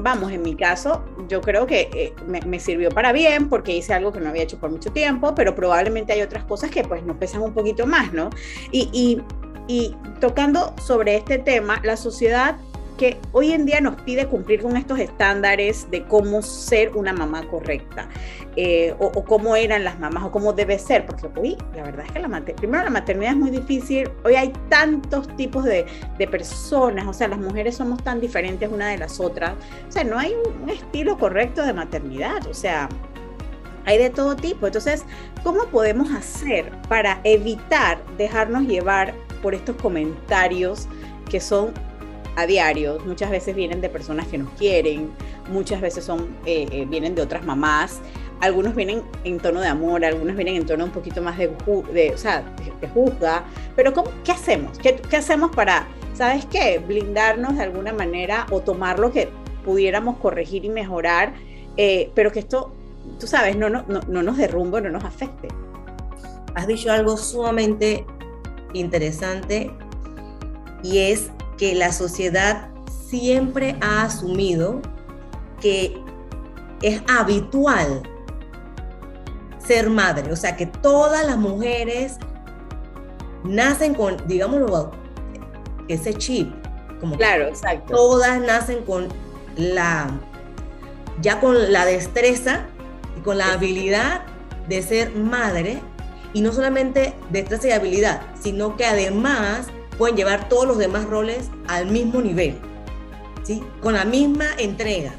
vamos, 0.00 0.32
en 0.32 0.42
mi 0.42 0.54
caso, 0.54 1.04
yo 1.28 1.40
creo 1.40 1.66
que 1.66 1.90
eh, 1.94 2.14
me, 2.26 2.60
sirvió 2.60 2.90
para 2.90 3.12
bien 3.12 3.48
porque 3.48 3.76
hice 3.76 3.94
algo 3.94 4.12
que 4.12 4.20
no 4.20 4.28
había 4.28 4.42
hecho 4.42 4.58
por 4.58 4.70
mucho 4.70 4.90
tiempo, 4.92 5.34
pero 5.34 5.54
probablemente 5.54 6.12
hay 6.12 6.22
otras 6.22 6.44
cosas 6.44 6.70
que 6.70 6.82
pues 6.84 7.04
nos 7.04 7.16
pesan 7.16 7.42
un 7.42 7.52
poquito 7.52 7.86
más, 7.86 8.12
¿no? 8.12 8.30
Y, 8.70 8.88
y, 8.92 9.22
y 9.68 9.96
tocando 10.20 10.74
sobre 10.82 11.16
este 11.16 11.38
tema, 11.38 11.80
la 11.84 11.96
sociedad 11.96 12.56
que 12.92 13.18
hoy 13.32 13.52
en 13.52 13.66
día 13.66 13.80
nos 13.80 14.00
pide 14.02 14.26
cumplir 14.26 14.62
con 14.62 14.76
estos 14.76 14.98
estándares 14.98 15.90
de 15.90 16.04
cómo 16.04 16.42
ser 16.42 16.96
una 16.96 17.12
mamá 17.12 17.46
correcta, 17.48 18.08
eh, 18.56 18.94
o, 18.98 19.24
cómo 19.24 19.56
eran 19.56 19.84
las 19.84 19.98
mamás, 19.98 20.24
o 20.24 20.30
cómo 20.30 20.52
debe 20.52 20.78
ser, 20.78 21.06
porque 21.06 21.28
hoy 21.38 21.56
la 21.74 21.84
verdad 21.84 22.06
es 22.06 22.12
que 22.12 22.18
la 22.20 22.44
primero 22.56 22.84
la 22.84 22.90
maternidad 22.90 23.32
es 23.32 23.38
muy 23.38 23.50
difícil, 23.50 24.10
hoy 24.24 24.34
hay 24.34 24.52
tantos 24.68 25.28
tipos 25.36 25.64
de, 25.64 25.86
de, 26.18 26.26
personas, 26.28 27.06
o 27.06 27.12
sea, 27.12 27.28
las 27.28 27.38
mujeres 27.38 27.76
somos 27.76 28.02
tan 28.02 28.20
diferentes 28.20 28.70
una 28.70 28.88
de 28.88 28.98
las 28.98 29.20
otras, 29.20 29.52
o 29.88 29.92
sea, 29.92 30.04
no 30.04 30.18
hay 30.18 30.34
un 30.60 30.68
estilo 30.68 31.18
correcto 31.18 31.64
de 31.64 31.72
maternidad, 31.72 32.46
o 32.46 32.54
sea, 32.54 32.88
hay 33.84 33.98
de 33.98 34.10
todo 34.10 34.36
tipo. 34.36 34.66
Entonces, 34.66 35.04
¿cómo 35.42 35.66
podemos 35.66 36.10
hacer 36.12 36.70
para 36.88 37.20
evitar 37.24 37.98
dejarnos 38.16 38.62
llevar 38.64 39.14
por 39.42 39.54
estos 39.54 39.76
comentarios 39.76 40.88
que 41.28 41.40
son 41.40 41.72
a 42.36 42.46
diario. 42.46 42.98
Muchas 43.06 43.30
veces 43.30 43.54
vienen 43.54 43.80
de 43.80 43.88
personas 43.88 44.26
que 44.26 44.38
nos 44.38 44.50
quieren, 44.54 45.10
muchas 45.50 45.80
veces 45.80 46.04
son, 46.04 46.36
eh, 46.46 46.66
eh, 46.70 46.86
vienen 46.88 47.14
de 47.14 47.22
otras 47.22 47.44
mamás. 47.44 48.00
Algunos 48.40 48.74
vienen 48.74 49.02
en 49.24 49.38
tono 49.38 49.60
de 49.60 49.68
amor, 49.68 50.04
algunos 50.04 50.34
vienen 50.34 50.56
en 50.56 50.66
tono 50.66 50.84
un 50.84 50.90
poquito 50.90 51.22
más 51.22 51.38
de, 51.38 51.48
de 51.92 52.12
o 52.12 52.18
sea, 52.18 52.44
juzga. 52.92 53.44
Pero 53.76 53.92
¿cómo, 53.92 54.10
¿qué 54.24 54.32
hacemos? 54.32 54.78
¿Qué, 54.78 54.96
¿Qué 54.96 55.16
hacemos 55.16 55.54
para, 55.54 55.86
sabes 56.14 56.46
qué, 56.46 56.78
blindarnos 56.78 57.56
de 57.56 57.62
alguna 57.62 57.92
manera 57.92 58.46
o 58.50 58.60
tomar 58.60 58.98
lo 58.98 59.12
que 59.12 59.28
pudiéramos 59.64 60.18
corregir 60.18 60.64
y 60.64 60.68
mejorar, 60.68 61.34
eh, 61.76 62.10
pero 62.14 62.32
que 62.32 62.40
esto, 62.40 62.72
tú 63.18 63.26
sabes, 63.26 63.56
no, 63.56 63.70
no, 63.70 63.84
no, 63.86 64.00
no 64.08 64.22
nos 64.22 64.36
derrumbe, 64.36 64.80
no 64.80 64.90
nos 64.90 65.04
afecte? 65.04 65.48
Has 66.54 66.66
dicho 66.66 66.90
algo 66.90 67.16
sumamente 67.16 68.04
interesante 68.74 69.70
y 70.82 70.98
es 70.98 71.30
que 71.62 71.76
la 71.76 71.92
sociedad 71.92 72.70
siempre 73.08 73.76
ha 73.80 74.02
asumido 74.02 74.82
que 75.60 75.96
es 76.82 77.00
habitual 77.06 78.02
ser 79.64 79.88
madre, 79.88 80.32
o 80.32 80.34
sea 80.34 80.56
que 80.56 80.66
todas 80.66 81.24
las 81.24 81.36
mujeres 81.36 82.16
nacen 83.44 83.94
con, 83.94 84.16
digámoslo, 84.26 84.90
ese 85.86 86.14
chip, 86.14 86.52
como 86.98 87.16
claro, 87.16 87.46
exacto. 87.46 87.94
Todas 87.94 88.40
nacen 88.40 88.84
con 88.84 89.06
la, 89.56 90.10
ya 91.20 91.38
con 91.38 91.72
la 91.72 91.84
destreza 91.84 92.66
y 93.16 93.20
con 93.20 93.38
la 93.38 93.52
habilidad 93.52 94.22
de 94.68 94.82
ser 94.82 95.14
madre, 95.14 95.78
y 96.32 96.40
no 96.40 96.50
solamente 96.50 97.14
destreza 97.30 97.68
y 97.68 97.70
habilidad, 97.70 98.20
sino 98.42 98.76
que 98.76 98.84
además 98.84 99.68
pueden 99.98 100.16
llevar 100.16 100.48
todos 100.48 100.66
los 100.66 100.78
demás 100.78 101.04
roles 101.06 101.50
al 101.68 101.86
mismo 101.86 102.20
nivel, 102.20 102.58
¿sí? 103.42 103.62
con 103.80 103.94
la 103.94 104.04
misma 104.04 104.46
entrega. 104.58 105.12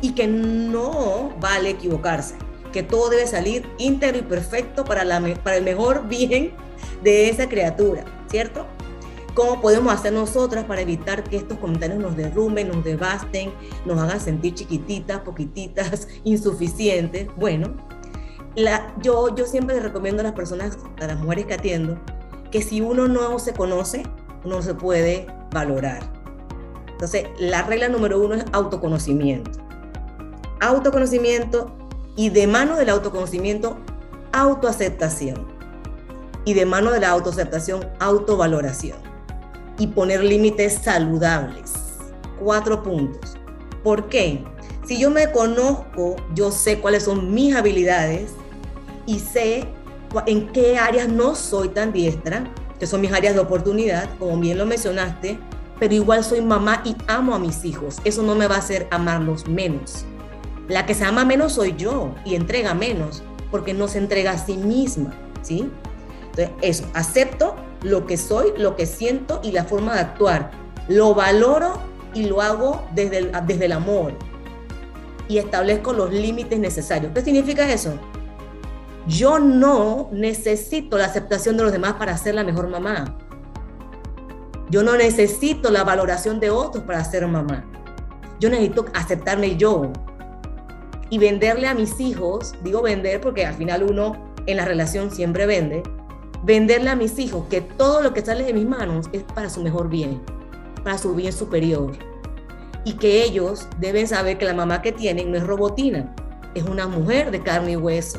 Y 0.00 0.12
que 0.12 0.26
no 0.26 1.32
vale 1.40 1.70
equivocarse, 1.70 2.34
que 2.72 2.82
todo 2.82 3.08
debe 3.08 3.26
salir 3.26 3.66
íntegro 3.78 4.18
y 4.18 4.22
perfecto 4.22 4.84
para, 4.84 5.02
el 5.02 5.64
mejor 5.64 6.08
bien 6.08 6.52
de 7.02 7.30
esa 7.30 7.48
criatura, 7.48 8.04
¿cierto? 8.30 8.66
¿Cómo 9.34 9.60
podemos 9.60 9.92
hacer 9.92 10.12
nosotras 10.12 10.64
para 10.64 10.82
evitar 10.82 11.24
que 11.24 11.36
estos 11.36 11.58
comentarios 11.58 11.98
nos 11.98 12.16
derrumben, 12.16 12.68
nos 12.68 12.84
devasten, 12.84 13.50
nos 13.84 13.98
hagan 13.98 14.20
sentir 14.20 14.54
chiquititas, 14.54 15.20
poquititas, 15.20 16.06
insuficientes? 16.24 17.28
Bueno, 17.36 17.74
yo, 19.02 19.34
yo 19.34 19.46
siempre 19.46 19.74
les 19.74 19.84
recomiendo 19.84 20.20
a 20.20 20.24
las 20.24 20.34
personas, 20.34 20.78
a 21.00 21.06
las 21.08 21.18
mujeres 21.18 21.46
que 21.46 21.54
atiendo, 21.54 21.98
que 22.54 22.62
si 22.62 22.80
uno 22.80 23.08
no 23.08 23.40
se 23.40 23.52
conoce, 23.52 24.04
no 24.44 24.62
se 24.62 24.74
puede 24.74 25.26
valorar. 25.50 26.04
Entonces, 26.86 27.26
la 27.40 27.62
regla 27.62 27.88
número 27.88 28.20
uno 28.20 28.36
es 28.36 28.44
autoconocimiento. 28.52 29.50
Autoconocimiento 30.60 31.76
y 32.14 32.28
de 32.28 32.46
mano 32.46 32.76
del 32.76 32.90
autoconocimiento, 32.90 33.76
autoaceptación. 34.32 35.48
Y 36.44 36.54
de 36.54 36.64
mano 36.64 36.92
de 36.92 37.00
la 37.00 37.10
autoaceptación, 37.10 37.88
autovaloración. 37.98 38.98
Y 39.76 39.88
poner 39.88 40.22
límites 40.22 40.74
saludables. 40.74 41.72
Cuatro 42.38 42.84
puntos. 42.84 43.34
¿Por 43.82 44.08
qué? 44.08 44.44
Si 44.86 45.00
yo 45.00 45.10
me 45.10 45.32
conozco, 45.32 46.14
yo 46.36 46.52
sé 46.52 46.78
cuáles 46.78 47.02
son 47.02 47.34
mis 47.34 47.56
habilidades 47.56 48.30
y 49.06 49.18
sé 49.18 49.66
en 50.26 50.48
qué 50.48 50.78
áreas 50.78 51.08
no 51.08 51.34
soy 51.34 51.68
tan 51.68 51.92
diestra, 51.92 52.44
que 52.78 52.86
son 52.86 53.00
mis 53.00 53.12
áreas 53.12 53.34
de 53.34 53.40
oportunidad, 53.40 54.08
como 54.18 54.38
bien 54.38 54.58
lo 54.58 54.66
mencionaste, 54.66 55.38
pero 55.78 55.94
igual 55.94 56.24
soy 56.24 56.40
mamá 56.40 56.82
y 56.84 56.96
amo 57.06 57.34
a 57.34 57.38
mis 57.38 57.64
hijos. 57.64 57.96
Eso 58.04 58.22
no 58.22 58.34
me 58.34 58.46
va 58.46 58.56
a 58.56 58.58
hacer 58.58 58.86
amarlos 58.90 59.48
menos. 59.48 60.04
La 60.68 60.86
que 60.86 60.94
se 60.94 61.04
ama 61.04 61.24
menos 61.24 61.52
soy 61.52 61.74
yo 61.76 62.14
y 62.24 62.34
entrega 62.34 62.74
menos, 62.74 63.22
porque 63.50 63.74
no 63.74 63.88
se 63.88 63.98
entrega 63.98 64.32
a 64.32 64.38
sí 64.38 64.56
misma, 64.56 65.14
¿sí? 65.42 65.70
Entonces, 66.30 66.50
eso, 66.62 66.84
acepto 66.94 67.54
lo 67.82 68.06
que 68.06 68.16
soy, 68.16 68.52
lo 68.56 68.76
que 68.76 68.86
siento 68.86 69.40
y 69.44 69.52
la 69.52 69.64
forma 69.64 69.94
de 69.94 70.00
actuar. 70.00 70.50
Lo 70.88 71.14
valoro 71.14 71.78
y 72.14 72.24
lo 72.24 72.40
hago 72.40 72.82
desde 72.94 73.18
el, 73.18 73.32
desde 73.46 73.66
el 73.66 73.72
amor. 73.72 74.14
Y 75.28 75.38
establezco 75.38 75.92
los 75.92 76.12
límites 76.12 76.58
necesarios. 76.58 77.12
¿Qué 77.14 77.22
significa 77.22 77.70
eso? 77.70 77.98
Yo 79.06 79.38
no 79.38 80.08
necesito 80.12 80.96
la 80.96 81.04
aceptación 81.04 81.58
de 81.58 81.64
los 81.64 81.72
demás 81.72 81.94
para 81.94 82.16
ser 82.16 82.34
la 82.34 82.44
mejor 82.44 82.68
mamá. 82.68 83.18
Yo 84.70 84.82
no 84.82 84.96
necesito 84.96 85.70
la 85.70 85.84
valoración 85.84 86.40
de 86.40 86.48
otros 86.48 86.84
para 86.84 87.04
ser 87.04 87.26
mamá. 87.26 87.64
Yo 88.40 88.48
necesito 88.48 88.86
aceptarme 88.94 89.56
yo 89.56 89.92
y 91.10 91.18
venderle 91.18 91.66
a 91.66 91.74
mis 91.74 92.00
hijos, 92.00 92.54
digo 92.62 92.80
vender 92.80 93.20
porque 93.20 93.44
al 93.44 93.54
final 93.54 93.82
uno 93.82 94.16
en 94.46 94.56
la 94.56 94.64
relación 94.64 95.10
siempre 95.10 95.44
vende, 95.44 95.82
venderle 96.42 96.88
a 96.88 96.96
mis 96.96 97.18
hijos 97.18 97.44
que 97.50 97.60
todo 97.60 98.00
lo 98.00 98.14
que 98.14 98.24
sale 98.24 98.44
de 98.44 98.54
mis 98.54 98.66
manos 98.66 99.10
es 99.12 99.22
para 99.22 99.50
su 99.50 99.62
mejor 99.62 99.90
bien, 99.90 100.22
para 100.82 100.96
su 100.96 101.14
bien 101.14 101.32
superior. 101.32 101.92
Y 102.86 102.94
que 102.94 103.22
ellos 103.22 103.68
deben 103.78 104.08
saber 104.08 104.38
que 104.38 104.46
la 104.46 104.54
mamá 104.54 104.80
que 104.80 104.92
tienen 104.92 105.30
no 105.30 105.36
es 105.36 105.46
robotina, 105.46 106.14
es 106.54 106.64
una 106.64 106.86
mujer 106.86 107.30
de 107.30 107.42
carne 107.42 107.72
y 107.72 107.76
hueso 107.76 108.18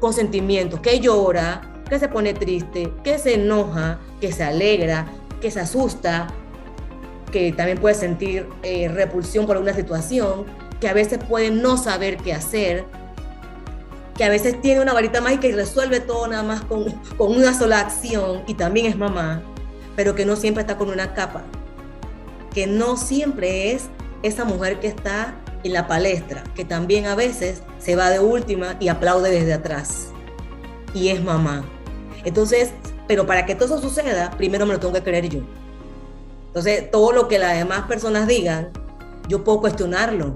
con 0.00 0.12
sentimientos, 0.12 0.80
que 0.80 0.98
llora, 0.98 1.70
que 1.88 1.98
se 1.98 2.08
pone 2.08 2.34
triste, 2.34 2.92
que 3.04 3.18
se 3.18 3.34
enoja, 3.34 3.98
que 4.20 4.32
se 4.32 4.42
alegra, 4.42 5.06
que 5.40 5.50
se 5.50 5.60
asusta, 5.60 6.28
que 7.30 7.52
también 7.52 7.78
puede 7.78 7.94
sentir 7.94 8.48
eh, 8.62 8.88
repulsión 8.88 9.46
por 9.46 9.56
una 9.56 9.74
situación, 9.74 10.44
que 10.80 10.88
a 10.88 10.92
veces 10.92 11.18
puede 11.28 11.50
no 11.50 11.76
saber 11.76 12.16
qué 12.16 12.32
hacer, 12.32 12.84
que 14.16 14.24
a 14.24 14.28
veces 14.28 14.60
tiene 14.60 14.80
una 14.80 14.92
varita 14.92 15.20
mágica 15.20 15.46
y 15.46 15.52
resuelve 15.52 16.00
todo 16.00 16.26
nada 16.26 16.42
más 16.42 16.62
con, 16.62 16.90
con 17.16 17.34
una 17.34 17.54
sola 17.54 17.80
acción 17.80 18.42
y 18.46 18.54
también 18.54 18.86
es 18.86 18.96
mamá, 18.96 19.42
pero 19.96 20.14
que 20.14 20.24
no 20.24 20.36
siempre 20.36 20.62
está 20.62 20.76
con 20.76 20.90
una 20.90 21.14
capa, 21.14 21.42
que 22.54 22.66
no 22.66 22.96
siempre 22.96 23.72
es 23.72 23.84
esa 24.22 24.44
mujer 24.44 24.80
que 24.80 24.88
está 24.88 25.34
en 25.64 25.72
la 25.72 25.86
palestra, 25.86 26.44
que 26.54 26.64
también 26.64 27.06
a 27.06 27.14
veces 27.14 27.62
se 27.78 27.96
va 27.96 28.10
de 28.10 28.20
última 28.20 28.76
y 28.80 28.88
aplaude 28.88 29.30
desde 29.30 29.52
atrás. 29.52 30.08
Y 30.94 31.08
es 31.08 31.22
mamá. 31.22 31.64
Entonces, 32.24 32.72
pero 33.06 33.26
para 33.26 33.46
que 33.46 33.54
todo 33.54 33.76
eso 33.76 33.80
suceda, 33.80 34.30
primero 34.36 34.66
me 34.66 34.74
lo 34.74 34.80
tengo 34.80 34.92
que 34.92 35.02
creer 35.02 35.28
yo. 35.28 35.40
Entonces, 36.46 36.90
todo 36.90 37.12
lo 37.12 37.28
que 37.28 37.38
las 37.38 37.56
demás 37.56 37.86
personas 37.86 38.26
digan, 38.26 38.70
yo 39.28 39.44
puedo 39.44 39.60
cuestionarlo. 39.60 40.34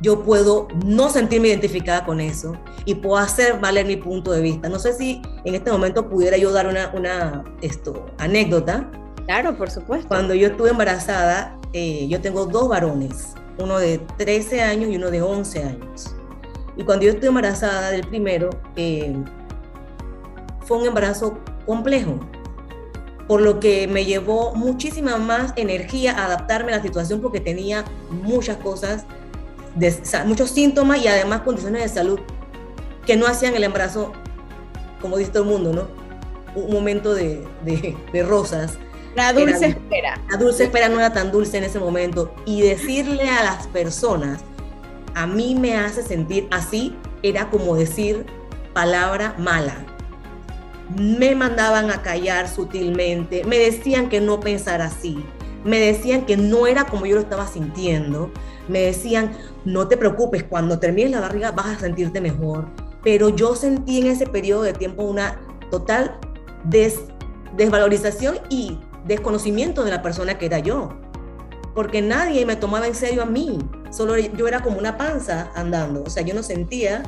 Yo 0.00 0.22
puedo 0.24 0.66
no 0.84 1.10
sentirme 1.10 1.48
identificada 1.48 2.04
con 2.04 2.20
eso 2.20 2.56
y 2.86 2.96
puedo 2.96 3.18
hacer 3.18 3.60
valer 3.60 3.86
mi 3.86 3.96
punto 3.96 4.32
de 4.32 4.40
vista. 4.40 4.68
No 4.68 4.80
sé 4.80 4.94
si 4.94 5.22
en 5.44 5.54
este 5.54 5.70
momento 5.70 6.08
pudiera 6.08 6.36
yo 6.36 6.50
dar 6.50 6.66
una, 6.66 6.90
una 6.92 7.44
esto, 7.60 8.06
anécdota. 8.18 8.90
Claro, 9.26 9.56
por 9.56 9.70
supuesto. 9.70 10.08
Cuando 10.08 10.34
yo 10.34 10.48
estuve 10.48 10.70
embarazada, 10.70 11.56
eh, 11.72 12.08
yo 12.08 12.20
tengo 12.20 12.46
dos 12.46 12.68
varones 12.68 13.34
uno 13.62 13.78
de 13.78 13.98
13 13.98 14.62
años 14.62 14.90
y 14.90 14.96
uno 14.96 15.10
de 15.10 15.22
11 15.22 15.62
años. 15.62 16.14
Y 16.76 16.84
cuando 16.84 17.04
yo 17.04 17.12
estoy 17.12 17.28
embarazada 17.28 17.90
del 17.90 18.06
primero, 18.06 18.50
eh, 18.76 19.14
fue 20.60 20.78
un 20.78 20.86
embarazo 20.86 21.38
complejo, 21.66 22.18
por 23.28 23.40
lo 23.40 23.60
que 23.60 23.86
me 23.86 24.04
llevó 24.04 24.54
muchísima 24.54 25.16
más 25.16 25.52
energía 25.56 26.12
a 26.12 26.26
adaptarme 26.26 26.72
a 26.72 26.76
la 26.76 26.82
situación 26.82 27.20
porque 27.20 27.40
tenía 27.40 27.84
muchas 28.10 28.56
cosas, 28.58 29.04
de, 29.74 29.94
muchos 30.26 30.50
síntomas 30.50 31.02
y 31.02 31.08
además 31.08 31.42
condiciones 31.42 31.82
de 31.82 31.88
salud 31.88 32.20
que 33.06 33.16
no 33.16 33.26
hacían 33.26 33.54
el 33.54 33.64
embarazo, 33.64 34.12
como 35.00 35.16
dice 35.16 35.30
todo 35.32 35.44
el 35.44 35.48
mundo, 35.48 35.72
¿no? 35.72 35.88
Un 36.54 36.72
momento 36.72 37.14
de, 37.14 37.46
de, 37.64 38.22
rosas. 38.22 38.78
La 39.14 39.32
dulce 39.32 39.66
espera. 39.66 40.20
La 40.30 40.38
dulce 40.38 40.64
espera 40.64 40.88
no 40.88 40.98
era 40.98 41.12
tan 41.12 41.30
dulce 41.30 41.58
en 41.58 41.64
ese 41.64 41.78
momento. 41.78 42.34
Y 42.46 42.62
decirle 42.62 43.28
a 43.28 43.44
las 43.44 43.66
personas, 43.66 44.40
a 45.14 45.26
mí 45.26 45.54
me 45.54 45.76
hace 45.76 46.02
sentir 46.02 46.48
así, 46.50 46.96
era 47.22 47.50
como 47.50 47.76
decir 47.76 48.24
palabra 48.72 49.34
mala. 49.38 49.84
Me 50.96 51.34
mandaban 51.34 51.90
a 51.90 52.02
callar 52.02 52.48
sutilmente, 52.48 53.44
me 53.44 53.58
decían 53.58 54.08
que 54.08 54.20
no 54.20 54.40
pensara 54.40 54.86
así, 54.86 55.24
me 55.64 55.78
decían 55.78 56.26
que 56.26 56.36
no 56.36 56.66
era 56.66 56.84
como 56.84 57.06
yo 57.06 57.14
lo 57.14 57.22
estaba 57.22 57.46
sintiendo, 57.46 58.30
me 58.68 58.80
decían, 58.80 59.32
no 59.64 59.88
te 59.88 59.96
preocupes, 59.96 60.42
cuando 60.44 60.78
termines 60.78 61.12
la 61.12 61.20
barriga 61.20 61.52
vas 61.52 61.66
a 61.66 61.80
sentirte 61.80 62.20
mejor. 62.20 62.66
Pero 63.02 63.30
yo 63.30 63.54
sentí 63.54 64.00
en 64.00 64.08
ese 64.08 64.26
periodo 64.26 64.62
de 64.62 64.72
tiempo 64.72 65.02
una 65.02 65.40
total 65.70 66.18
desvalorización 67.56 68.38
y 68.48 68.78
desconocimiento 69.04 69.84
de 69.84 69.90
la 69.90 70.02
persona 70.02 70.38
que 70.38 70.46
era 70.46 70.58
yo, 70.58 70.90
porque 71.74 72.02
nadie 72.02 72.44
me 72.46 72.56
tomaba 72.56 72.86
en 72.86 72.94
serio 72.94 73.22
a 73.22 73.26
mí, 73.26 73.58
solo 73.90 74.18
yo 74.18 74.48
era 74.48 74.62
como 74.62 74.78
una 74.78 74.96
panza 74.96 75.50
andando, 75.54 76.02
o 76.04 76.10
sea, 76.10 76.22
yo 76.22 76.34
no 76.34 76.42
sentía 76.42 77.02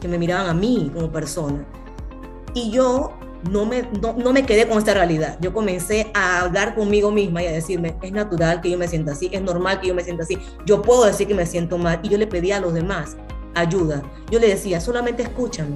que 0.00 0.08
me 0.08 0.18
miraban 0.18 0.48
a 0.48 0.54
mí 0.54 0.90
como 0.94 1.10
persona. 1.10 1.64
Y 2.54 2.70
yo 2.70 3.12
no 3.48 3.64
me, 3.64 3.88
no, 4.00 4.32
me 4.32 4.44
quedé 4.44 4.66
con 4.66 4.78
esta 4.78 4.94
realidad. 4.94 5.38
Yo 5.40 5.52
comencé 5.52 6.10
a 6.14 6.40
hablar 6.40 6.74
conmigo 6.74 7.10
misma 7.10 7.42
y 7.42 7.46
a 7.46 7.52
decirme, 7.52 7.96
es 8.02 8.12
natural 8.12 8.60
que 8.60 8.70
yo 8.70 8.78
me 8.78 8.88
sienta 8.88 9.12
así, 9.12 9.30
es 9.32 9.42
normal 9.42 9.80
que 9.80 9.88
yo 9.88 9.94
me 9.94 10.02
sienta 10.02 10.24
así, 10.24 10.38
yo 10.66 10.82
puedo 10.82 11.04
decir 11.04 11.26
que 11.26 11.34
me 11.34 11.46
siento 11.46 11.78
mal. 11.78 12.00
Y 12.02 12.08
yo 12.08 12.18
le 12.18 12.26
pedía 12.26 12.56
a 12.56 12.60
los 12.60 12.74
demás 12.74 13.16
ayuda. 13.54 14.02
Yo 14.30 14.38
le 14.38 14.48
decía, 14.48 14.80
solamente 14.80 15.22
escúchame, 15.22 15.74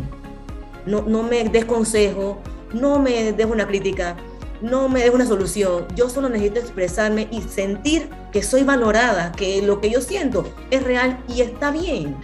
no, 0.87 1.03
no 1.03 1.23
me 1.23 1.45
des 1.45 1.65
consejo, 1.65 2.39
no 2.73 2.99
me 2.99 3.33
des 3.33 3.47
una 3.47 3.67
crítica, 3.67 4.17
no 4.65 4.89
me 4.89 5.01
des 5.01 5.11
una 5.11 5.27
solución. 5.27 5.87
Yo 5.95 6.09
solo 6.09 6.29
necesito 6.31 6.59
expresarme 6.59 7.29
y 7.31 7.43
sentir 7.43 8.09
que 8.33 8.43
soy 8.43 8.65
valorada, 8.65 9.31
que 9.33 9.61
lo 9.61 9.81
que 9.81 9.91
yo 9.91 10.01
siento 10.01 10.45
es 10.71 10.83
real 10.83 11.23
y 11.29 11.43
está 11.43 11.71
bien 11.71 12.17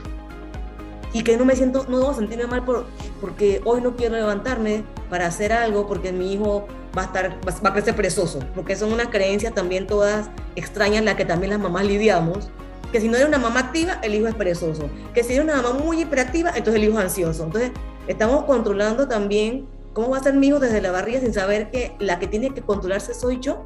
y 1.13 1.23
que 1.23 1.37
no 1.37 1.45
me 1.45 1.57
siento, 1.57 1.87
no 1.89 1.99
debo 1.99 2.15
sentirme 2.15 2.47
mal 2.47 2.65
por, 2.65 2.87
porque 3.21 3.61
hoy 3.65 3.81
no 3.81 3.97
quiero 3.97 4.15
levantarme 4.15 4.85
para 5.11 5.27
hacer 5.27 5.53
algo 5.53 5.87
porque 5.87 6.13
mi 6.13 6.33
hijo 6.33 6.67
va 6.97 7.03
a 7.03 7.05
estar, 7.07 7.39
va 7.47 7.71
a 7.71 7.73
crecer 7.73 7.95
perezoso, 7.95 8.39
porque 8.55 8.77
son 8.77 8.93
unas 8.93 9.09
creencias 9.09 9.53
también 9.53 9.87
todas 9.87 10.31
extrañas 10.57 11.05
las 11.05 11.17
que 11.17 11.25
también 11.25 11.51
las 11.51 11.61
mamás 11.61 11.85
lidiamos, 11.85 12.49
que 12.93 13.01
si 13.01 13.09
no 13.09 13.17
eres 13.17 13.29
una 13.29 13.39
mamá 13.39 13.61
activa, 13.61 13.99
el 14.03 14.15
hijo 14.15 14.29
es 14.29 14.35
perezoso, 14.35 14.89
que 15.13 15.23
si 15.23 15.35
eres 15.35 15.45
una 15.45 15.61
mamá 15.61 15.73
muy 15.73 16.03
hiperactiva, 16.03 16.51
entonces 16.51 16.77
el 16.77 16.89
hijo 16.89 16.99
es 16.99 17.05
ansioso. 17.05 17.45
Entonces, 17.45 17.73
estamos 18.09 18.45
controlando 18.45 19.07
también 19.07 19.67
cómo 19.93 20.11
va 20.11 20.19
a 20.19 20.23
ser 20.23 20.35
mi 20.35 20.49
hijo 20.49 20.59
desde 20.59 20.81
la 20.81 20.91
barriga 20.91 21.21
sin 21.21 21.33
saber 21.33 21.71
que 21.71 21.97
la 21.99 22.19
que 22.19 22.27
tiene 22.27 22.51
que 22.51 22.63
controlarse 22.63 23.15
soy 23.15 23.41
yo. 23.41 23.65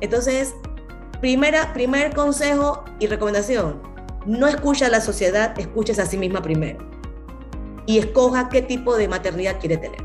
Entonces, 0.00 0.54
primera, 1.20 1.72
primer 1.72 2.14
consejo 2.14 2.84
y 2.98 3.06
recomendación, 3.06 3.80
no 4.26 4.46
escucha 4.46 4.86
a 4.86 4.90
la 4.90 5.00
sociedad, 5.00 5.58
escuches 5.58 5.98
a 5.98 6.06
sí 6.06 6.18
misma 6.18 6.42
primero. 6.42 6.78
Y 7.86 7.98
escoja 7.98 8.48
qué 8.48 8.62
tipo 8.62 8.96
de 8.96 9.08
maternidad 9.08 9.58
quiere 9.60 9.76
tener. 9.76 10.04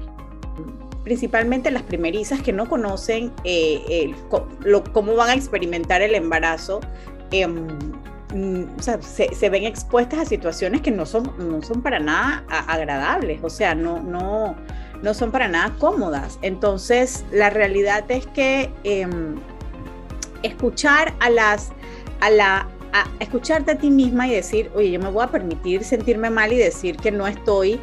Principalmente 1.04 1.72
las 1.72 1.82
primerizas 1.82 2.42
que 2.42 2.54
no 2.54 2.70
conocen 2.70 3.34
eh, 3.44 4.14
cómo 4.94 5.16
van 5.16 5.30
a 5.32 5.34
experimentar 5.34 6.04
el 6.04 6.14
embarazo, 6.14 6.80
mm, 8.34 8.80
se, 8.80 9.50
ven 9.50 9.64
expuestas 9.64 10.20
a 10.20 10.26
situaciones 10.26 10.82
que 10.82 10.92
no 10.92 11.06
son, 11.06 11.32
no 11.38 11.62
son 11.62 11.82
para 11.82 12.00
nada 12.00 12.44
agradables, 12.68 13.40
o 13.44 13.50
sea, 13.50 13.76
no, 13.76 14.00
no, 14.02 14.56
no 15.02 15.14
son 15.14 15.32
para 15.32 15.48
nada 15.48 15.76
cómodas. 15.80 16.40
Entonces, 16.42 17.26
la 17.32 17.50
realidad 17.50 18.04
es 18.10 18.26
que 18.28 18.72
em, 18.84 19.36
escuchar 20.44 21.14
a 21.20 21.30
las, 21.30 21.72
a 22.20 22.30
la, 22.30 22.68
a 22.94 23.06
escucharte 23.20 23.72
a 23.72 23.78
ti 23.78 23.90
misma 23.90 24.28
y 24.28 24.32
decir, 24.32 24.72
oye, 24.76 24.92
yo 24.92 25.00
me 25.00 25.10
voy 25.10 25.24
a 25.24 25.28
permitir 25.28 25.84
sentirme 25.84 26.30
mal 26.30 26.52
y 26.52 26.58
decir 26.58 26.98
que 26.98 27.12
no 27.12 27.28
estoy, 27.28 27.80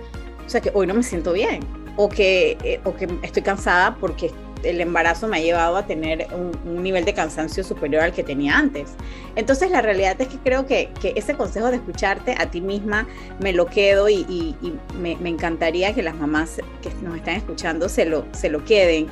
o 0.46 0.48
sea, 0.48 0.60
que 0.60 0.70
hoy 0.74 0.86
no 0.86 0.94
me 0.94 1.02
siento 1.02 1.32
bien, 1.32 1.60
o 1.96 2.08
que, 2.08 2.56
eh, 2.62 2.80
o 2.84 2.94
que 2.94 3.08
estoy 3.22 3.42
cansada 3.42 3.96
porque 3.96 4.30
el 4.62 4.80
embarazo 4.80 5.28
me 5.28 5.38
ha 5.38 5.40
llevado 5.40 5.76
a 5.76 5.86
tener 5.86 6.26
un, 6.32 6.82
nivel 6.82 7.04
de 7.04 7.12
cansancio 7.14 7.64
superior 7.64 8.02
al 8.02 8.12
que 8.12 8.22
tenía 8.22 8.56
antes. 8.56 8.90
Entonces 9.36 9.70
la 9.70 9.82
realidad 9.82 10.20
es 10.20 10.28
que 10.28 10.38
creo 10.38 10.66
que, 10.66 10.90
que 11.00 11.12
ese 11.16 11.34
consejo 11.34 11.70
de 11.70 11.76
escucharte 11.76 12.34
a 12.38 12.50
ti 12.50 12.60
misma 12.60 13.06
me 13.40 13.52
lo 13.52 13.66
quedo 13.66 14.08
y, 14.08 14.26
y, 14.28 14.74
me, 15.00 15.16
me, 15.16 15.28
encantaría 15.28 15.94
que 15.94 16.02
las 16.02 16.14
mamás 16.14 16.60
que 16.82 16.90
nos 17.02 17.16
están 17.16 17.36
escuchando 17.36 17.88
se 17.88 18.04
lo, 18.04 18.24
se 18.32 18.48
lo 18.48 18.64
queden, 18.64 19.08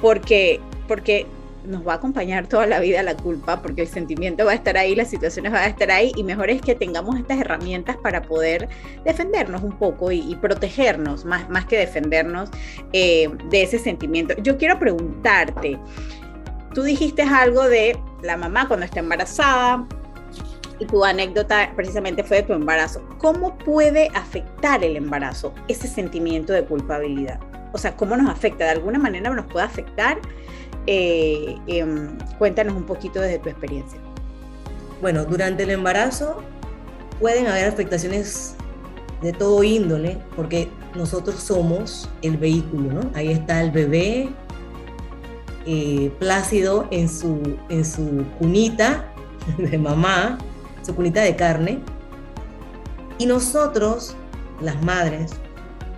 porque, 0.00 0.60
porque 0.88 1.26
nos 1.64 1.86
va 1.86 1.92
a 1.92 1.96
acompañar 1.96 2.46
toda 2.46 2.66
la 2.66 2.80
vida 2.80 3.02
la 3.02 3.16
culpa, 3.16 3.60
porque 3.62 3.82
el 3.82 3.88
sentimiento 3.88 4.44
va 4.44 4.52
a 4.52 4.54
estar 4.54 4.76
ahí, 4.76 4.94
las 4.94 5.08
situaciones 5.08 5.52
van 5.52 5.62
a 5.62 5.66
estar 5.66 5.90
ahí, 5.90 6.12
y 6.16 6.24
mejor 6.24 6.50
es 6.50 6.62
que 6.62 6.74
tengamos 6.74 7.18
estas 7.18 7.40
herramientas 7.40 7.96
para 7.96 8.22
poder 8.22 8.68
defendernos 9.04 9.62
un 9.62 9.72
poco 9.72 10.10
y, 10.12 10.34
protegernos, 10.36 11.24
más, 11.24 11.48
más 11.48 11.66
que 11.66 11.76
defendernos 11.76 12.50
eh, 12.92 13.28
de 13.50 13.62
ese 13.62 13.78
sentimiento. 13.78 14.34
Yo 14.42 14.56
quiero 14.56 14.78
preguntarte, 14.78 15.78
tú 16.74 16.82
dijiste 16.82 17.22
algo 17.22 17.68
de 17.68 17.98
la 18.22 18.36
mamá 18.36 18.66
cuando 18.68 18.86
está 18.86 19.00
embarazada, 19.00 19.86
y 20.80 20.86
tu 20.86 21.04
anécdota 21.04 21.70
precisamente 21.76 22.24
fue 22.24 22.38
de 22.38 22.42
tu 22.44 22.54
embarazo. 22.54 23.06
¿Cómo 23.18 23.56
puede 23.58 24.08
afectar 24.14 24.82
el 24.82 24.96
embarazo 24.96 25.54
ese 25.68 25.86
sentimiento 25.86 26.54
de 26.54 26.64
culpabilidad? 26.64 27.38
O 27.72 27.78
sea, 27.78 27.94
¿cómo 27.96 28.16
nos 28.16 28.30
afecta? 28.30 28.64
¿De 28.64 28.70
alguna 28.70 28.98
manera 28.98 29.30
nos 29.30 29.46
puede 29.46 29.66
afectar? 29.66 30.18
Eh, 30.86 31.56
em, 31.66 32.16
cuéntanos 32.38 32.74
un 32.74 32.84
poquito 32.84 33.20
desde 33.20 33.38
tu 33.38 33.48
experiencia. 33.48 33.98
Bueno, 35.00 35.24
durante 35.24 35.62
el 35.62 35.70
embarazo 35.70 36.42
pueden 37.18 37.46
haber 37.46 37.66
afectaciones 37.66 38.54
de 39.22 39.32
todo 39.32 39.62
índole, 39.62 40.18
porque 40.36 40.68
nosotros 40.94 41.36
somos 41.36 42.08
el 42.22 42.36
vehículo, 42.36 42.92
¿no? 42.92 43.10
Ahí 43.14 43.30
está 43.30 43.62
el 43.62 43.70
bebé 43.70 44.30
eh, 45.66 46.10
plácido 46.18 46.88
en 46.90 47.08
su, 47.08 47.58
en 47.68 47.84
su 47.84 48.24
cunita 48.38 49.12
de 49.58 49.76
mamá, 49.76 50.38
su 50.82 50.94
cunita 50.94 51.20
de 51.20 51.36
carne, 51.36 51.80
y 53.18 53.26
nosotros, 53.26 54.16
las 54.62 54.82
madres, 54.82 55.32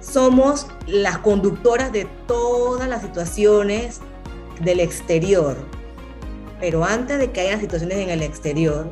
somos 0.00 0.66
las 0.88 1.18
conductoras 1.18 1.92
de 1.92 2.08
todas 2.26 2.88
las 2.88 3.02
situaciones 3.02 4.00
del 4.62 4.81
exterior. 4.81 5.57
Pero 6.61 6.85
antes 6.85 7.18
de 7.18 7.31
que 7.31 7.40
haya 7.40 7.59
situaciones 7.59 7.98
en 7.98 8.11
el 8.11 8.22
exterior, 8.22 8.90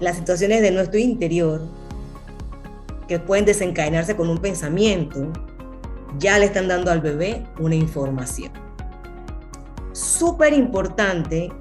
las 0.00 0.16
situaciones 0.16 0.62
de 0.62 0.70
nuestro 0.70 0.98
interior, 0.98 1.60
que 3.06 3.18
pueden 3.18 3.44
desencadenarse 3.44 4.16
con 4.16 4.28
un 4.28 4.38
pensamiento, 4.38 5.32
ya 6.18 6.38
le 6.38 6.46
están 6.46 6.68
dando 6.68 6.90
al 6.90 7.00
bebé 7.00 7.44
una 7.58 7.74
información. 7.74 8.52
Súper 9.92 10.52
importante 10.52 11.52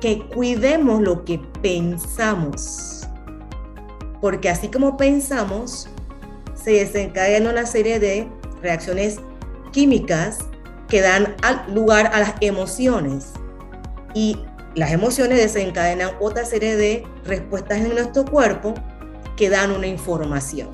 que 0.00 0.26
cuidemos 0.28 1.02
lo 1.02 1.24
que 1.24 1.40
pensamos, 1.60 3.08
porque 4.20 4.48
así 4.48 4.68
como 4.68 4.96
pensamos, 4.96 5.88
se 6.54 6.72
desencadena 6.72 7.50
una 7.50 7.66
serie 7.66 7.98
de 7.98 8.28
reacciones 8.62 9.18
químicas 9.72 10.38
que 10.94 11.00
dan 11.00 11.34
lugar 11.74 12.12
a 12.14 12.20
las 12.20 12.34
emociones. 12.40 13.32
Y 14.14 14.38
las 14.76 14.92
emociones 14.92 15.38
desencadenan 15.38 16.12
otra 16.20 16.44
serie 16.44 16.76
de 16.76 17.04
respuestas 17.24 17.78
en 17.78 17.96
nuestro 17.96 18.24
cuerpo 18.24 18.74
que 19.36 19.50
dan 19.50 19.72
una 19.72 19.88
información. 19.88 20.68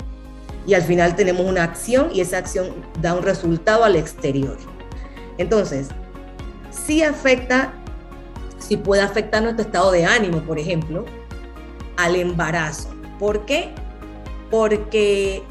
Y 0.67 0.75
al 0.75 0.83
final 0.83 1.15
tenemos 1.15 1.43
una 1.43 1.63
acción 1.63 2.11
y 2.13 2.21
esa 2.21 2.37
acción 2.37 2.67
da 3.01 3.15
un 3.15 3.23
resultado 3.23 3.83
al 3.83 3.95
exterior. 3.95 4.57
Entonces, 5.39 5.87
sí 6.69 7.01
afecta, 7.01 7.73
si 8.59 8.77
puede 8.77 9.01
afectar 9.01 9.41
nuestro 9.41 9.65
estado 9.65 9.91
de 9.91 10.05
ánimo, 10.05 10.41
por 10.41 10.59
ejemplo, 10.59 11.03
al 11.97 12.15
embarazo. 12.15 12.93
¿Por 13.17 13.47
qué? 13.47 13.73
Porque 14.51 15.41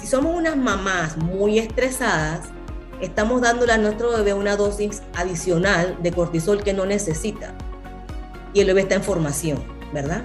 si 0.00 0.08
somos 0.08 0.34
unas 0.34 0.56
mamás 0.56 1.16
muy 1.18 1.60
estresadas, 1.60 2.48
estamos 3.02 3.40
dándole 3.40 3.72
a 3.72 3.78
nuestro 3.78 4.12
bebé 4.12 4.32
una 4.32 4.56
dosis 4.56 5.02
adicional 5.14 5.98
de 6.02 6.12
cortisol 6.12 6.62
que 6.62 6.72
no 6.72 6.86
necesita. 6.86 7.54
Y 8.54 8.60
el 8.60 8.68
bebé 8.68 8.82
está 8.82 8.94
en 8.94 9.02
formación, 9.02 9.58
¿verdad? 9.92 10.24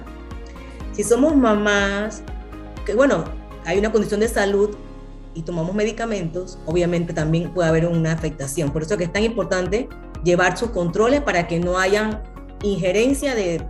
Si 0.92 1.02
somos 1.02 1.36
mamás, 1.36 2.22
que 2.86 2.94
bueno, 2.94 3.24
hay 3.66 3.78
una 3.78 3.90
condición 3.90 4.20
de 4.20 4.28
salud 4.28 4.76
y 5.34 5.42
tomamos 5.42 5.74
medicamentos, 5.74 6.58
obviamente 6.66 7.12
también 7.12 7.52
puede 7.52 7.68
haber 7.68 7.86
una 7.86 8.12
afectación. 8.12 8.70
Por 8.72 8.82
eso 8.82 8.94
es 8.94 8.98
que 8.98 9.04
es 9.04 9.12
tan 9.12 9.24
importante 9.24 9.88
llevar 10.22 10.56
sus 10.56 10.70
controles 10.70 11.20
para 11.20 11.48
que 11.48 11.58
no 11.58 11.78
haya 11.78 12.22
injerencia 12.62 13.34
de 13.34 13.60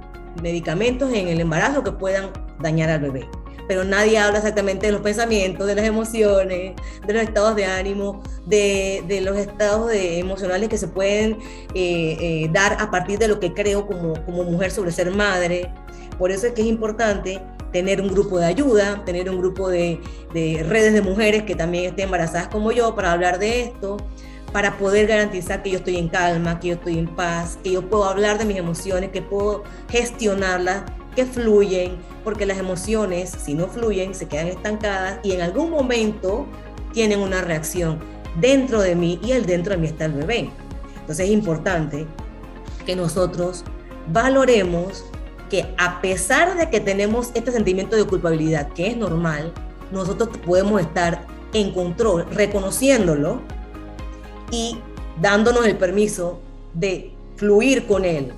medicamentos 0.42 1.12
en 1.12 1.29
el 1.29 1.40
embarazo 1.40 1.83
que 1.83 1.92
puedan 1.92 2.31
dañar 2.61 2.90
al 2.90 3.01
bebé. 3.01 3.29
Pero 3.68 3.85
nadie 3.85 4.18
habla 4.18 4.38
exactamente 4.38 4.87
de 4.87 4.92
los 4.92 5.02
pensamientos, 5.02 5.66
de 5.66 5.74
las 5.74 5.85
emociones, 5.85 6.74
de 7.07 7.12
los 7.12 7.22
estados 7.22 7.54
de 7.54 7.66
ánimo, 7.66 8.22
de, 8.46 9.04
de 9.07 9.20
los 9.20 9.37
estados 9.37 9.90
de, 9.90 10.18
emocionales 10.18 10.68
que 10.68 10.78
se 10.78 10.88
pueden 10.88 11.38
eh, 11.74 12.16
eh, 12.20 12.50
dar 12.52 12.78
a 12.81 12.90
partir 12.90 13.18
de 13.18 13.28
lo 13.28 13.38
que 13.38 13.52
creo 13.52 13.87
como, 13.87 14.24
como 14.24 14.44
mujer 14.44 14.70
sobre 14.70 14.90
ser 14.90 15.14
madre. 15.14 15.70
Por 16.18 16.33
eso 16.33 16.46
es 16.46 16.54
que 16.54 16.62
es 16.62 16.66
importante 16.66 17.40
tener 17.72 18.00
un 18.00 18.09
grupo 18.09 18.38
de 18.38 18.46
ayuda, 18.46 19.04
tener 19.04 19.28
un 19.28 19.38
grupo 19.38 19.68
de, 19.68 20.00
de 20.33 20.64
redes 20.66 20.94
de 20.94 21.02
mujeres 21.02 21.42
que 21.42 21.54
también 21.54 21.85
estén 21.85 22.07
embarazadas 22.07 22.48
como 22.48 22.72
yo 22.72 22.94
para 22.94 23.12
hablar 23.12 23.38
de 23.38 23.62
esto, 23.62 23.98
para 24.52 24.78
poder 24.78 25.07
garantizar 25.07 25.62
que 25.62 25.70
yo 25.70 25.78
estoy 25.78 25.96
en 25.96 26.09
calma, 26.09 26.59
que 26.59 26.68
yo 26.68 26.74
estoy 26.74 26.98
en 26.98 27.07
paz, 27.07 27.59
que 27.62 27.72
yo 27.72 27.88
puedo 27.88 28.04
hablar 28.04 28.38
de 28.38 28.44
mis 28.44 28.57
emociones, 28.57 29.11
que 29.11 29.22
puedo 29.22 29.64
gestionarlas, 29.90 30.85
fluyen, 31.26 31.96
porque 32.24 32.46
las 32.46 32.59
emociones, 32.59 33.31
si 33.31 33.54
no 33.54 33.68
fluyen, 33.68 34.14
se 34.14 34.26
quedan 34.26 34.48
estancadas 34.48 35.18
y 35.22 35.33
en 35.33 35.40
algún 35.40 35.70
momento 35.70 36.46
tienen 36.92 37.20
una 37.20 37.40
reacción 37.40 37.98
dentro 38.40 38.81
de 38.81 38.94
mí 38.94 39.18
y 39.22 39.33
el 39.33 39.46
dentro 39.46 39.72
de 39.74 39.78
mí 39.78 39.87
está 39.87 40.07
el 40.07 40.12
bebé. 40.12 40.50
Entonces 41.00 41.26
es 41.26 41.33
importante 41.33 42.07
que 42.85 42.96
nosotros 42.96 43.64
valoremos 44.12 45.04
que 45.50 45.74
a 45.78 46.00
pesar 46.00 46.57
de 46.57 46.68
que 46.70 46.81
tenemos 46.81 47.31
este 47.35 47.52
sentimiento 47.52 47.96
de 47.96 48.04
culpabilidad, 48.04 48.68
que 48.72 48.88
es 48.88 48.96
normal, 48.96 49.52
nosotros 49.92 50.31
podemos 50.44 50.81
estar 50.81 51.26
en 51.52 51.72
control, 51.72 52.26
reconociéndolo 52.31 53.40
y 54.50 54.78
dándonos 55.20 55.66
el 55.66 55.76
permiso 55.76 56.40
de 56.74 57.12
fluir 57.37 57.87
con 57.87 58.04
él. 58.04 58.33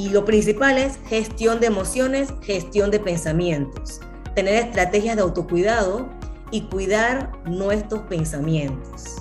Y 0.00 0.08
lo 0.08 0.24
principal 0.24 0.78
es 0.78 0.98
gestión 1.08 1.60
de 1.60 1.66
emociones, 1.66 2.32
gestión 2.40 2.90
de 2.90 3.00
pensamientos, 3.00 4.00
tener 4.34 4.54
estrategias 4.54 5.14
de 5.14 5.20
autocuidado 5.20 6.08
y 6.50 6.62
cuidar 6.62 7.32
nuestros 7.44 8.00
pensamientos. 8.04 9.16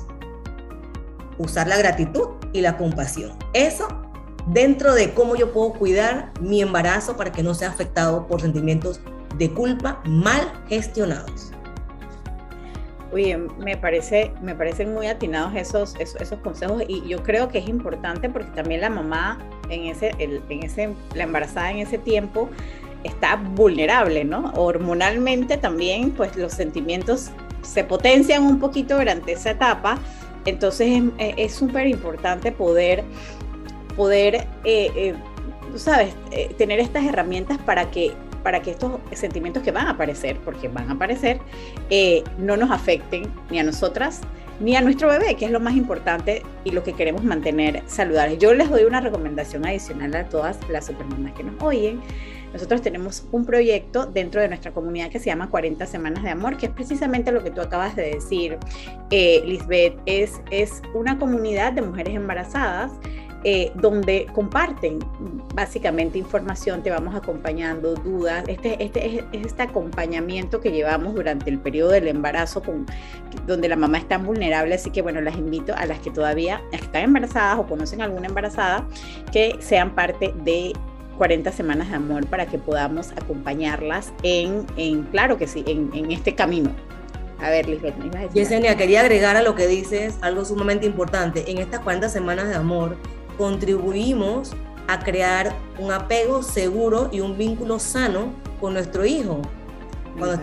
Usar 1.38 1.68
la 1.68 1.78
gratitud 1.78 2.30
y 2.54 2.62
la 2.62 2.78
compasión. 2.78 3.34
Eso 3.52 3.90
dentro 4.48 4.94
de 4.94 5.14
cómo 5.14 5.36
yo 5.36 5.52
puedo 5.52 5.74
cuidar 5.74 6.32
mi 6.40 6.62
embarazo 6.62 7.18
para 7.18 7.34
que 7.34 7.44
no 7.44 7.54
sea 7.54 7.72
afectado 7.72 8.26
por 8.26 8.40
sentimientos 8.40 9.02
de 9.38 9.54
culpa 9.54 10.02
mal 10.06 10.64
gestionados. 10.70 11.52
Oye, 13.12 13.38
me, 13.38 13.76
parece, 13.76 14.32
me 14.42 14.54
parecen 14.54 14.94
muy 14.94 15.08
atinados 15.08 15.56
esos, 15.56 15.96
esos, 16.00 16.40
consejos 16.40 16.84
y 16.88 17.08
yo 17.08 17.24
creo 17.24 17.50
que 17.50 17.58
es 17.58 17.68
importante 17.68 18.30
porque 18.30 18.52
también 18.52 18.82
la 18.82 18.90
mamá 18.90 19.40
en 19.70 19.86
ese, 19.86 20.12
en 20.20 20.64
ese, 20.64 20.94
la 21.16 21.24
embarazada 21.24 21.72
en 21.72 21.80
ese 21.80 21.98
tiempo 21.98 22.50
está 23.04 23.36
vulnerable, 23.36 24.26
¿no? 24.26 24.52
Hormonalmente 24.56 25.58
también, 25.58 26.12
pues 26.12 26.36
los 26.36 26.54
sentimientos 26.54 27.32
se 27.62 27.84
potencian 27.84 28.44
un 28.44 28.60
poquito 28.60 28.98
durante 28.98 29.34
esa 29.34 29.52
etapa, 29.52 29.98
entonces 30.46 31.04
es 31.18 31.54
súper 31.54 31.88
importante 31.88 32.52
poder, 32.52 33.04
poder, 33.96 34.48
eh, 34.64 34.92
eh, 34.96 35.16
sabes, 35.76 36.14
eh, 36.32 36.54
tener 36.58 36.80
estas 36.80 37.06
herramientas 37.06 37.58
para 37.60 37.92
que 37.92 38.14
para 38.44 38.62
que 38.62 38.72
estos 38.72 39.00
sentimientos 39.12 39.64
que 39.64 39.72
van 39.72 39.88
a 39.88 39.92
aparecer, 39.92 40.38
porque 40.40 40.68
van 40.68 40.90
a 40.90 40.94
aparecer, 40.94 41.40
eh, 41.90 42.24
no 42.38 42.58
nos 42.58 42.72
afecten 42.72 43.24
ni 43.50 43.60
a 43.60 43.64
nosotras 43.64 44.22
ni 44.60 44.76
a 44.76 44.82
nuestro 44.82 45.08
bebé, 45.08 45.36
que 45.36 45.46
es 45.46 45.52
lo 45.52 45.60
más 45.60 45.76
importante 45.76 46.44
y 46.64 46.72
lo 46.72 46.84
que 46.84 46.94
queremos 46.94 47.24
mantener 47.24 47.82
saludables. 47.88 48.40
Yo 48.40 48.54
les 48.54 48.70
doy 48.70 48.84
una 48.84 49.00
recomendación 49.00 49.66
adicional 49.66 50.14
a 50.16 50.28
todas 50.28 50.58
las 50.70 50.88
supermamás 50.88 51.34
que 51.34 51.44
nos 51.44 51.62
oyen. 51.64 52.02
Nosotros 52.52 52.82
tenemos 52.82 53.26
un 53.32 53.46
proyecto 53.46 54.08
dentro 54.08 54.42
de 54.42 54.48
nuestra 54.48 54.72
comunidad 54.72 55.10
que 55.10 55.20
se 55.20 55.28
llama 55.28 55.50
40 55.50 55.86
Semanas 55.86 56.24
de 56.24 56.32
Amor, 56.32 56.58
que 56.58 56.66
es 56.66 56.72
precisamente 56.72 57.32
lo 57.32 57.44
que 57.44 57.52
tú 57.52 57.62
acabas 57.62 57.96
de 57.96 58.16
decir, 58.16 58.58
eh, 59.12 59.42
Lisbeth. 59.46 59.98
Es, 60.06 60.42
es 60.50 60.82
una 60.94 61.18
comunidad 61.20 61.74
de 61.74 61.84
mujeres 61.84 62.16
embarazadas 62.16 62.92
eh, 63.44 63.72
donde 63.76 64.28
comparten 64.34 65.00
básicamente 65.54 66.18
información, 66.18 66.84
te 66.84 66.90
vamos 66.90 67.16
acompañando, 67.16 67.96
dudas, 67.96 68.44
este, 68.48 68.84
este 68.84 69.20
es 69.32 69.46
este 69.46 69.64
acompañamiento 69.64 70.60
que 70.60 70.72
llevamos 70.72 71.16
durante 71.16 71.50
el 71.50 71.58
periodo 71.58 71.92
del 71.92 72.10
embarazo, 72.10 72.62
con, 72.62 72.86
donde 73.48 73.70
la 73.70 73.78
mamá 73.78 73.98
está 73.98 74.18
vulnerable, 74.18 74.76
así 74.76 74.92
que 74.92 75.02
bueno, 75.02 75.22
las 75.22 75.38
invito 75.38 75.74
a 75.76 75.86
las 75.86 76.00
que 76.00 76.12
todavía 76.12 76.62
están 76.74 77.04
embarazadas 77.04 77.60
o 77.60 77.66
conocen 77.66 78.02
alguna 78.02 78.28
embarazada, 78.28 78.86
que 79.32 79.56
sean 79.60 79.96
parte 79.96 80.34
de 80.44 80.74
40 81.18 81.52
semanas 81.54 81.90
de 81.90 81.96
amor 81.96 82.26
para 82.28 82.46
que 82.46 82.58
podamos 82.58 83.12
acompañarlas 83.12 84.12
en, 84.24 84.66
en 84.76 85.04
claro 85.04 85.38
que 85.38 85.48
sí, 85.48 85.64
en, 85.66 85.92
en 85.94 86.12
este 86.12 86.36
camino. 86.36 86.72
A 87.42 87.50
ver, 87.50 87.70
Lisbeth, 87.70 87.96
me 87.98 88.08
ibas 88.08 88.18
a 88.18 88.20
decir. 88.24 88.42
Yesenia, 88.42 88.76
quería 88.76 89.00
agregar 89.00 89.38
a 89.38 89.42
lo 89.42 89.56
que 89.56 89.66
dices 89.66 90.18
algo 90.22 90.44
sumamente 90.44 90.86
importante. 90.86 91.50
En 91.50 91.58
estas 91.60 91.80
40 91.82 92.10
semanas 92.10 92.50
de 92.50 92.56
amor, 92.56 92.98
contribuimos 93.40 94.52
a 94.88 95.00
crear 95.00 95.56
un 95.80 95.92
apego 95.92 96.44
seguro 96.44 97.10
y 97.12 97.22
un 97.22 97.38
vínculo 97.38 97.80
sano 97.80 98.34
con 98.60 98.74
nuestro 98.74 99.06
hijo, 99.06 99.42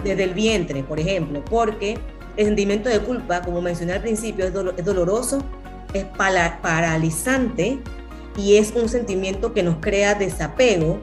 desde 0.02 0.24
el 0.24 0.32
vientre, 0.32 0.82
por 0.82 0.98
ejemplo, 0.98 1.44
porque 1.44 1.98
el 2.38 2.46
sentimiento 2.46 2.88
de 2.88 3.00
culpa, 3.00 3.42
como 3.42 3.60
mencioné 3.60 3.92
al 3.92 4.00
principio, 4.00 4.46
es, 4.46 4.84
doloroso, 4.84 5.42
es 5.92 6.04
paralizante 6.04 7.80
y 8.38 8.56
es 8.56 8.72
un 8.74 8.88
sentimiento 8.88 9.52
que 9.52 9.62
nos 9.62 9.76
crea 9.76 10.14
desapego 10.14 10.98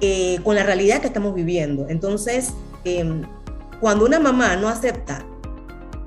eh, 0.00 0.38
con 0.44 0.54
la 0.54 0.62
realidad 0.62 1.00
que 1.00 1.08
estamos 1.08 1.34
viviendo. 1.34 1.86
Entonces, 1.88 2.54
em, 2.84 3.22
cuando 3.80 4.04
una 4.04 4.20
mamá 4.20 4.54
no 4.54 4.68
acepta 4.68 5.26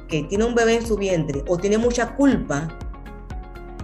que 0.08 0.24
tiene 0.24 0.46
un 0.46 0.56
bebé 0.56 0.76
en 0.76 0.88
su 0.88 0.96
vientre 0.96 1.44
o 1.48 1.58
tiene 1.58 1.78
mucha 1.78 2.16
culpa 2.16 2.70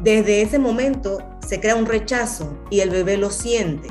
desde 0.03 0.41
ese 0.41 0.59
momento 0.59 1.19
se 1.45 1.59
crea 1.59 1.75
un 1.75 1.85
rechazo 1.85 2.57
y 2.69 2.79
el 2.81 2.89
bebé 2.89 3.17
lo 3.17 3.29
siente. 3.31 3.89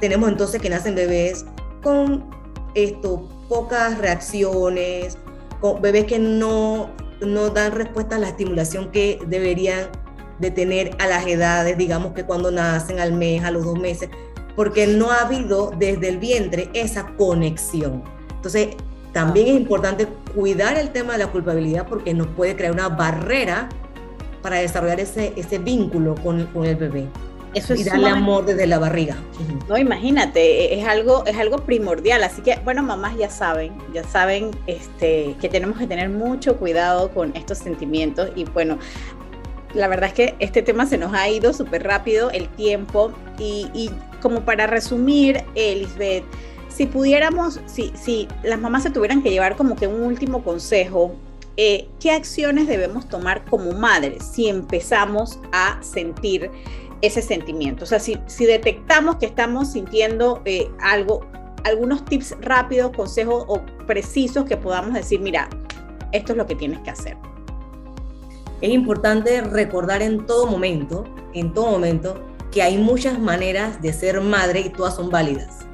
Tenemos 0.00 0.28
entonces 0.28 0.60
que 0.60 0.70
nacen 0.70 0.94
bebés 0.94 1.44
con 1.82 2.30
esto, 2.74 3.28
pocas 3.48 3.98
reacciones, 3.98 5.18
con 5.60 5.80
bebés 5.80 6.06
que 6.06 6.18
no, 6.18 6.90
no 7.20 7.50
dan 7.50 7.72
respuesta 7.72 8.16
a 8.16 8.18
la 8.18 8.28
estimulación 8.28 8.90
que 8.90 9.20
deberían 9.26 9.88
de 10.38 10.50
tener 10.50 10.96
a 10.98 11.06
las 11.06 11.26
edades, 11.26 11.78
digamos 11.78 12.14
que 12.14 12.24
cuando 12.24 12.50
nacen 12.50 12.98
al 12.98 13.12
mes, 13.12 13.44
a 13.44 13.50
los 13.50 13.64
dos 13.64 13.78
meses, 13.78 14.10
porque 14.56 14.86
no 14.86 15.10
ha 15.10 15.20
habido 15.20 15.72
desde 15.78 16.08
el 16.08 16.18
vientre 16.18 16.68
esa 16.74 17.06
conexión. 17.16 18.02
Entonces, 18.34 18.70
también 19.12 19.48
es 19.48 19.54
importante 19.54 20.08
cuidar 20.34 20.78
el 20.78 20.90
tema 20.90 21.12
de 21.12 21.20
la 21.20 21.26
culpabilidad 21.28 21.86
porque 21.86 22.14
nos 22.14 22.26
puede 22.28 22.56
crear 22.56 22.72
una 22.72 22.88
barrera 22.88 23.68
para 24.42 24.56
desarrollar 24.56 25.00
ese, 25.00 25.32
ese 25.36 25.58
vínculo 25.58 26.14
con, 26.16 26.46
con 26.46 26.64
el 26.64 26.76
bebé. 26.76 27.06
Eso 27.54 27.74
y 27.74 27.84
darle 27.84 28.08
amor 28.08 28.46
desde 28.46 28.66
la 28.66 28.78
barriga. 28.78 29.14
No, 29.68 29.76
imagínate, 29.76 30.74
e, 30.74 30.80
es 30.80 30.86
algo, 30.86 31.24
es 31.26 31.36
algo 31.36 31.58
primordial. 31.58 32.24
Así 32.24 32.40
que, 32.40 32.58
bueno, 32.64 32.82
mamás 32.82 33.16
ya 33.18 33.28
saben, 33.28 33.72
ya 33.92 34.04
saben 34.04 34.50
este, 34.66 35.36
que 35.40 35.48
tenemos 35.50 35.78
que 35.78 35.86
tener 35.86 36.08
mucho 36.08 36.56
cuidado 36.56 37.10
con 37.10 37.36
estos 37.36 37.58
sentimientos. 37.58 38.30
Y 38.36 38.44
bueno, 38.44 38.78
la 39.74 39.86
verdad 39.88 40.08
es 40.08 40.14
que 40.14 40.34
este 40.38 40.62
tema 40.62 40.86
se 40.86 40.96
nos 40.96 41.12
ha 41.12 41.28
ido 41.28 41.52
súper 41.52 41.82
rápido 41.82 42.30
el 42.30 42.48
tiempo. 42.48 43.12
Y, 43.38 43.68
y 43.74 43.90
como 44.22 44.46
para 44.46 44.66
resumir, 44.66 45.42
Elizabeth, 45.54 46.24
si 46.68 46.86
pudiéramos, 46.86 47.60
si, 47.66 47.92
si 47.94 48.28
las 48.42 48.58
mamás 48.58 48.84
se 48.84 48.90
tuvieran 48.90 49.22
que 49.22 49.30
llevar 49.30 49.56
como 49.56 49.76
que 49.76 49.86
un 49.86 50.00
último 50.02 50.42
consejo 50.42 51.14
eh, 51.56 51.88
qué 52.00 52.12
acciones 52.12 52.66
debemos 52.66 53.08
tomar 53.08 53.44
como 53.44 53.72
madres 53.72 54.24
si 54.24 54.48
empezamos 54.48 55.38
a 55.52 55.78
sentir 55.82 56.50
ese 57.02 57.20
sentimiento. 57.20 57.84
O 57.84 57.86
sea, 57.86 57.98
si, 58.00 58.16
detectamos 58.38 59.16
que 59.16 59.26
estamos 59.26 59.72
sintiendo 59.72 60.40
eh, 60.44 60.70
algo, 60.80 61.26
algunos 61.64 62.04
tips 62.04 62.36
rápidos, 62.40 62.92
consejos 62.96 63.44
o 63.48 63.60
precisos 63.86 64.44
que 64.44 64.56
podamos 64.56 64.94
decir, 64.94 65.20
mira, 65.20 65.48
esto 66.12 66.32
es 66.32 66.38
lo 66.38 66.46
que 66.46 66.54
tienes 66.54 66.80
que 66.80 66.90
hacer. 66.90 67.16
Es 68.60 68.70
importante 68.70 69.40
recordar 69.42 70.02
en 70.02 70.24
todo 70.24 70.46
momento, 70.46 71.04
en 71.34 71.52
todo 71.52 71.72
momento, 71.72 72.22
que 72.52 72.62
hay 72.62 72.78
muchas 72.78 73.18
maneras 73.18 73.82
de 73.82 73.92
ser 73.92 74.20
madre 74.20 74.60
y 74.60 74.68
todas 74.70 74.94
son 74.94 75.10
válidas. 75.10 75.66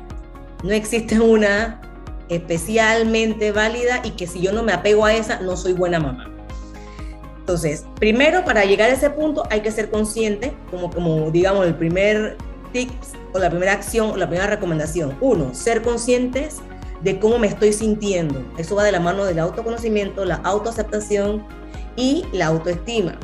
No 0.64 0.72
existe 0.72 1.20
una 1.20 1.80
especialmente 2.28 3.52
válida 3.52 4.00
y 4.04 4.10
que 4.10 4.26
si 4.26 4.40
yo 4.40 4.52
no 4.52 4.62
me 4.62 4.72
apego 4.72 5.04
a 5.04 5.14
esa, 5.14 5.40
no 5.40 5.56
soy 5.56 5.72
buena 5.72 5.98
mamá. 5.98 6.30
Entonces, 7.38 7.86
primero, 7.98 8.44
para 8.44 8.64
llegar 8.64 8.90
a 8.90 8.92
ese 8.92 9.08
punto 9.08 9.44
hay 9.50 9.60
que 9.60 9.70
ser 9.70 9.90
consciente, 9.90 10.52
como, 10.70 10.90
como 10.90 11.30
digamos 11.30 11.66
el 11.66 11.74
primer 11.74 12.36
tips 12.72 13.14
o 13.32 13.38
la 13.38 13.48
primera 13.48 13.72
acción 13.72 14.10
o 14.10 14.16
la 14.16 14.26
primera 14.26 14.48
recomendación. 14.48 15.16
Uno, 15.20 15.54
ser 15.54 15.82
conscientes 15.82 16.56
de 17.02 17.18
cómo 17.18 17.38
me 17.38 17.46
estoy 17.46 17.72
sintiendo. 17.72 18.44
Eso 18.58 18.74
va 18.74 18.84
de 18.84 18.92
la 18.92 19.00
mano 19.00 19.24
del 19.24 19.38
autoconocimiento, 19.38 20.24
la 20.24 20.36
autoaceptación 20.36 21.44
y 21.96 22.24
la 22.32 22.46
autoestima, 22.46 23.18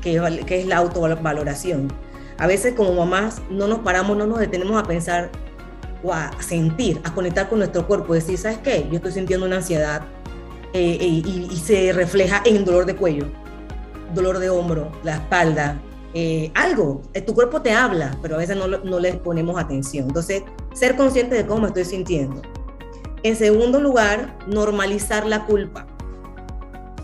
que, 0.00 0.16
es 0.48 0.66
la 0.66 0.76
autovaloración. 0.78 1.92
A 2.38 2.46
veces 2.46 2.74
como 2.74 2.94
mamás 2.94 3.42
no 3.50 3.68
nos 3.68 3.80
paramos, 3.80 4.16
no 4.16 4.26
nos 4.26 4.38
detenemos 4.38 4.82
a 4.82 4.84
pensar 4.84 5.30
o 6.02 6.12
a 6.12 6.30
sentir, 6.40 7.00
a 7.04 7.14
conectar 7.14 7.48
con 7.48 7.58
nuestro 7.58 7.86
cuerpo, 7.86 8.14
decir, 8.14 8.38
¿sabes 8.38 8.58
qué? 8.58 8.86
Yo 8.90 8.96
estoy 8.96 9.12
sintiendo 9.12 9.46
una 9.46 9.56
ansiedad 9.56 10.02
eh, 10.72 10.98
eh, 11.00 11.06
y, 11.06 11.56
se 11.56 11.92
refleja 11.92 12.42
en 12.44 12.64
dolor 12.64 12.86
de 12.86 12.94
cuello, 12.94 13.26
dolor 14.14 14.38
de 14.38 14.50
hombro, 14.50 14.92
la 15.02 15.16
espalda, 15.16 15.80
eh, 16.14 16.50
algo. 16.54 17.02
Tu 17.26 17.34
cuerpo 17.34 17.60
te 17.60 17.72
habla, 17.72 18.16
pero 18.22 18.36
a 18.36 18.38
veces 18.38 18.56
no, 18.56 18.66
no 18.66 18.98
le 19.00 19.14
ponemos 19.14 19.58
atención. 19.60 20.08
Entonces, 20.08 20.42
ser 20.72 20.96
consciente 20.96 21.34
de 21.34 21.46
cómo 21.46 21.62
me 21.62 21.66
estoy 21.68 21.84
sintiendo. 21.84 22.40
En 23.22 23.36
segundo 23.36 23.80
lugar, 23.80 24.38
normalizar 24.46 25.26
la 25.26 25.44
culpa. 25.44 25.86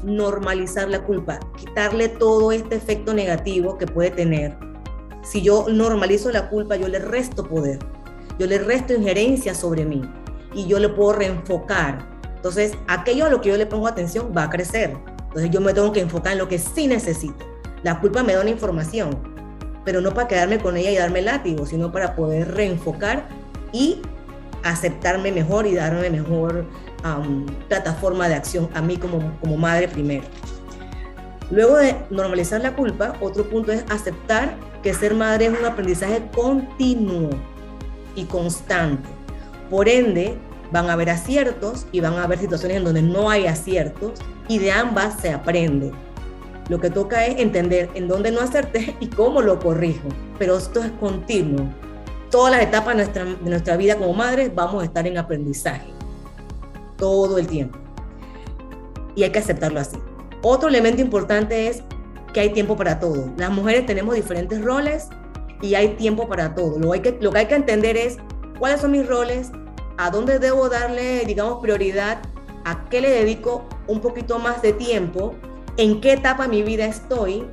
Normalizar 0.02 0.88
la 0.88 1.02
culpa, 1.02 1.40
quitarle 1.56 2.08
todo 2.08 2.52
este 2.52 2.76
efecto 2.76 3.12
negativo 3.12 3.76
que 3.76 3.86
puede 3.86 4.10
tener. 4.10 4.56
Si 5.24 5.42
yo 5.42 5.66
normalizo 5.68 6.30
la 6.30 6.48
culpa, 6.48 6.76
yo 6.76 6.86
le 6.86 7.00
resto 7.00 7.48
poder, 7.48 7.80
yo 8.38 8.46
le 8.46 8.58
resto 8.58 8.92
injerencia 8.92 9.54
sobre 9.54 9.84
mí 9.84 10.02
y 10.54 10.66
yo 10.66 10.78
le 10.78 10.88
puedo 10.88 11.12
reenfocar. 11.14 11.98
Entonces, 12.34 12.72
aquello 12.86 13.26
a 13.26 13.28
lo 13.28 13.40
que 13.40 13.48
yo 13.50 13.56
le 13.56 13.66
pongo 13.66 13.86
atención 13.86 14.32
va 14.36 14.44
a 14.44 14.50
crecer. 14.50 14.96
Entonces, 15.28 15.50
yo 15.50 15.60
me 15.60 15.74
tengo 15.74 15.92
que 15.92 16.00
enfocar 16.00 16.32
en 16.32 16.38
lo 16.38 16.48
que 16.48 16.58
sí 16.58 16.86
necesito. 16.86 17.44
La 17.82 18.00
culpa 18.00 18.22
me 18.22 18.34
da 18.34 18.40
una 18.40 18.50
información, 18.50 19.10
pero 19.84 20.00
no 20.00 20.12
para 20.12 20.28
quedarme 20.28 20.58
con 20.58 20.76
ella 20.76 20.90
y 20.90 20.96
darme 20.96 21.22
látigo, 21.22 21.66
sino 21.66 21.92
para 21.92 22.14
poder 22.14 22.54
reenfocar 22.54 23.28
y 23.72 24.00
aceptarme 24.62 25.32
mejor 25.32 25.66
y 25.66 25.74
darme 25.74 26.10
mejor 26.10 26.66
plataforma 27.68 28.28
de 28.28 28.34
acción 28.34 28.68
a 28.74 28.82
mí 28.82 28.96
como, 28.96 29.38
como 29.40 29.56
madre 29.56 29.86
primero. 29.86 30.24
Luego 31.50 31.76
de 31.76 31.94
normalizar 32.10 32.60
la 32.60 32.74
culpa, 32.74 33.14
otro 33.20 33.48
punto 33.48 33.70
es 33.70 33.84
aceptar 33.88 34.56
que 34.82 34.92
ser 34.92 35.14
madre 35.14 35.46
es 35.46 35.58
un 35.58 35.64
aprendizaje 35.64 36.22
continuo 36.34 37.30
y 38.16 38.24
constante. 38.24 39.08
Por 39.70 39.88
ende, 39.88 40.36
van 40.72 40.90
a 40.90 40.94
haber 40.94 41.10
aciertos 41.10 41.86
y 41.92 42.00
van 42.00 42.14
a 42.14 42.24
haber 42.24 42.40
situaciones 42.40 42.78
en 42.78 42.84
donde 42.84 43.02
no 43.02 43.30
hay 43.30 43.46
aciertos 43.46 44.18
y 44.48 44.58
de 44.58 44.72
ambas 44.72 45.20
se 45.20 45.32
aprende. 45.32 45.92
Lo 46.68 46.80
que 46.80 46.90
toca 46.90 47.24
es 47.26 47.38
entender 47.38 47.88
en 47.94 48.08
dónde 48.08 48.32
no 48.32 48.40
acerté 48.40 48.96
y 49.00 49.06
cómo 49.06 49.40
lo 49.40 49.60
corrijo, 49.60 50.08
pero 50.38 50.56
esto 50.56 50.82
es 50.82 50.90
continuo 50.98 51.68
todas 52.30 52.52
las 52.52 52.62
etapas 52.62 52.96
de 52.96 53.02
nuestra, 53.02 53.24
de 53.24 53.50
nuestra 53.50 53.76
vida 53.76 53.96
como 53.96 54.12
madres 54.12 54.54
vamos 54.54 54.82
a 54.82 54.84
estar 54.84 55.06
en 55.06 55.18
aprendizaje 55.18 55.86
todo 56.96 57.38
el 57.38 57.46
tiempo. 57.46 57.78
Y 59.14 59.22
hay 59.22 59.30
que 59.30 59.38
aceptarlo 59.38 59.80
así. 59.80 59.96
Otro 60.42 60.68
elemento 60.68 61.00
importante 61.00 61.68
es 61.68 61.82
que 62.32 62.40
hay 62.40 62.50
tiempo 62.50 62.76
para 62.76 63.00
todo. 63.00 63.30
Las 63.36 63.50
mujeres 63.50 63.86
tenemos 63.86 64.14
diferentes 64.14 64.62
roles 64.62 65.08
y 65.62 65.74
hay 65.74 65.90
tiempo 65.90 66.28
para 66.28 66.54
todo. 66.54 66.78
Lo, 66.78 66.92
hay 66.92 67.00
que, 67.00 67.16
lo 67.20 67.32
que 67.32 67.38
hay 67.38 67.46
que 67.46 67.54
entender 67.54 67.96
es 67.96 68.18
cuáles 68.58 68.80
son 68.80 68.92
mis 68.92 69.06
roles, 69.06 69.50
a 69.98 70.10
dónde 70.10 70.38
debo 70.38 70.68
darle, 70.68 71.24
digamos, 71.24 71.60
prioridad, 71.60 72.18
a 72.64 72.88
qué 72.88 73.00
le 73.00 73.10
dedico 73.10 73.64
un 73.86 74.00
poquito 74.00 74.38
más 74.38 74.60
de 74.62 74.72
tiempo, 74.72 75.34
en 75.76 76.00
qué 76.00 76.12
etapa 76.12 76.44
de 76.44 76.48
mi 76.48 76.62
vida 76.62 76.86
estoy, 76.86 77.46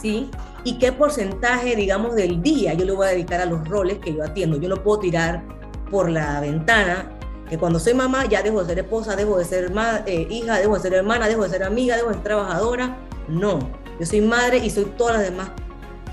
¿sí? 0.00 0.30
y 0.66 0.78
qué 0.78 0.90
porcentaje, 0.90 1.76
digamos, 1.76 2.16
del 2.16 2.42
día 2.42 2.74
yo 2.74 2.84
le 2.84 2.90
voy 2.90 3.06
a 3.06 3.10
dedicar 3.10 3.40
a 3.40 3.46
los 3.46 3.68
roles 3.68 3.98
que 3.98 4.12
yo 4.12 4.24
atiendo. 4.24 4.56
Yo 4.56 4.68
no 4.68 4.82
puedo 4.82 4.98
tirar 4.98 5.44
por 5.92 6.10
la 6.10 6.40
ventana 6.40 7.12
que 7.48 7.56
cuando 7.56 7.78
soy 7.78 7.94
mamá 7.94 8.26
ya 8.26 8.42
dejo 8.42 8.60
de 8.64 8.66
ser 8.66 8.78
esposa, 8.80 9.14
dejo 9.14 9.38
de 9.38 9.44
ser 9.44 9.72
eh, 10.06 10.26
hija, 10.28 10.58
dejo 10.58 10.74
de 10.74 10.80
ser 10.80 10.94
hermana, 10.94 11.28
dejo 11.28 11.44
de 11.44 11.50
ser 11.50 11.62
amiga, 11.62 11.94
dejo 11.94 12.08
de 12.08 12.14
ser 12.14 12.24
trabajadora. 12.24 12.96
No, 13.28 13.60
yo 14.00 14.06
soy 14.06 14.22
madre 14.22 14.58
y 14.58 14.68
soy 14.68 14.86
todas 14.98 15.18
las 15.18 15.30
demás, 15.30 15.50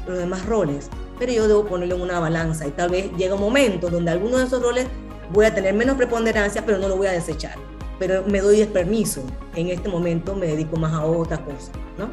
los 0.06 0.20
demás 0.20 0.46
roles. 0.46 0.92
Pero 1.20 1.32
yo 1.32 1.48
debo 1.48 1.66
ponerlo 1.66 1.96
en 1.96 2.02
una 2.02 2.20
balanza 2.20 2.68
y 2.68 2.72
tal 2.72 2.90
vez 2.90 3.12
llega 3.18 3.36
un 3.36 3.42
momento 3.42 3.90
donde 3.90 4.12
alguno 4.12 4.38
de 4.38 4.46
esos 4.46 4.62
roles 4.62 4.88
voy 5.32 5.46
a 5.46 5.54
tener 5.54 5.74
menos 5.74 5.96
preponderancia, 5.96 6.66
pero 6.66 6.78
no 6.78 6.88
lo 6.88 6.98
voy 6.98 7.08
a 7.08 7.12
desechar. 7.12 7.56
Pero 8.00 8.24
me 8.28 8.42
doy 8.42 8.62
el 8.62 8.68
permiso. 8.68 9.24
En 9.56 9.70
este 9.70 9.90
momento 9.90 10.36
me 10.36 10.48
dedico 10.48 10.78
más 10.78 10.94
a 10.94 11.06
otra 11.06 11.38
cosa, 11.38 11.72
¿no? 11.98 12.10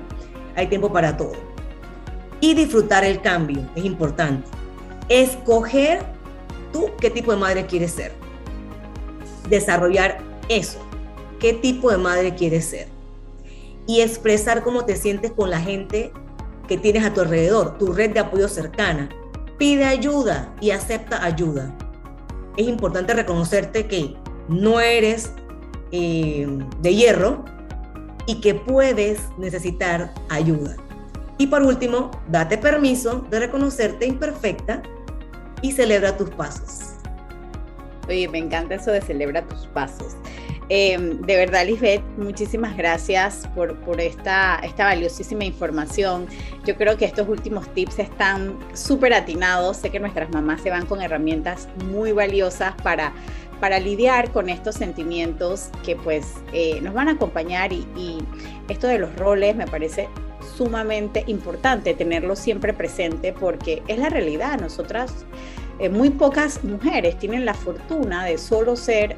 Hay 0.54 0.66
tiempo 0.68 0.92
para 0.92 1.16
todo 1.16 1.32
y 2.40 2.54
disfrutar 2.54 3.04
el 3.04 3.20
cambio, 3.20 3.68
es 3.74 3.84
importante. 3.84 4.48
Escoger 5.08 6.02
tú 6.72 6.90
qué 7.00 7.10
tipo 7.10 7.32
de 7.32 7.38
madre 7.38 7.66
quieres 7.66 7.92
ser. 7.92 8.12
Desarrollar 9.48 10.18
eso, 10.48 10.78
qué 11.38 11.52
tipo 11.52 11.90
de 11.90 11.98
madre 11.98 12.34
quieres 12.34 12.64
ser. 12.64 12.88
Y 13.86 14.00
expresar 14.00 14.62
cómo 14.62 14.84
te 14.84 14.96
sientes 14.96 15.32
con 15.32 15.50
la 15.50 15.60
gente 15.60 16.12
que 16.70 16.78
tienes 16.78 17.04
a 17.04 17.12
tu 17.12 17.20
alrededor, 17.20 17.78
tu 17.78 17.92
red 17.92 18.12
de 18.12 18.20
apoyo 18.20 18.48
cercana. 18.48 19.09
Pide 19.59 19.87
ayuda 19.87 20.54
y 20.61 20.70
acepta 20.70 21.24
ayuda. 21.24 21.76
Es 22.56 22.68
importante 22.68 23.12
reconocerte 23.12 23.88
que 23.88 24.14
no 24.48 24.78
eres 24.78 25.33
eh, 25.90 26.46
de 26.80 26.94
hierro 26.94 27.44
y 28.26 28.40
que 28.40 28.54
puedes 28.54 29.18
necesitar 29.37 30.14
ayuda. 30.28 30.76
Y 31.38 31.48
por 31.48 31.64
último, 31.64 32.12
date 32.28 32.56
permiso 32.56 33.26
de 33.30 33.40
reconocerte 33.40 34.06
imperfecta 34.06 34.80
y 35.62 35.72
celebra 35.72 36.16
tus 36.16 36.30
pasos. 36.30 36.94
Oye, 38.06 38.28
me 38.28 38.38
encanta 38.38 38.76
eso 38.76 38.92
de 38.92 39.00
celebra 39.00 39.44
tus 39.44 39.66
pasos. 39.66 40.14
Em, 40.72 41.20
de 41.22 41.37
verdad, 41.37 41.66
Lisbeth, 41.66 42.00
muchísimas 42.16 42.76
gracias 42.76 43.48
por, 43.56 44.00
esta, 44.00 44.62
valiosísima 44.78 45.44
información. 45.44 46.28
Yo 46.64 46.76
creo 46.76 46.96
que 46.96 47.06
estos 47.06 47.28
últimos 47.28 47.68
tips 47.74 47.98
están 47.98 48.56
súper 48.72 49.12
atinados. 49.12 49.78
Sé 49.78 49.90
que 49.90 49.98
nuestras 49.98 50.30
mamás 50.30 50.61
se 50.62 50.70
van 50.70 50.87
con 50.87 51.02
herramientas 51.02 51.66
muy 51.90 52.12
valiosas 52.12 52.72
para, 52.85 53.12
para 53.59 53.80
lidiar 53.80 54.30
con 54.30 54.48
estos 54.48 54.76
sentimientos 54.76 55.70
que 55.85 55.96
pues 55.96 56.35
eh, 56.52 56.80
nos 56.83 56.94
van 56.94 57.09
a 57.09 57.12
acompañar 57.12 57.72
y, 57.72 57.85
y 57.96 58.18
esto 58.68 58.87
de 58.87 59.00
los 59.00 59.12
roles 59.16 59.56
me 59.56 59.66
parece 59.66 60.09
sumamente 60.56 61.24
importante 61.26 61.94
tenerlo 61.94 62.37
siempre 62.37 62.72
presente 62.72 63.33
porque 63.33 63.83
es 63.88 63.98
la 63.98 64.09
realidad. 64.09 64.61
Nosotras, 64.61 65.26
eh, 65.80 65.88
muy 65.88 66.11
pocas 66.11 66.62
mujeres 66.62 67.18
tienen 67.18 67.46
la 67.46 67.54
fortuna 67.54 68.24
de 68.26 68.37
solo 68.37 68.76
ser 68.76 69.16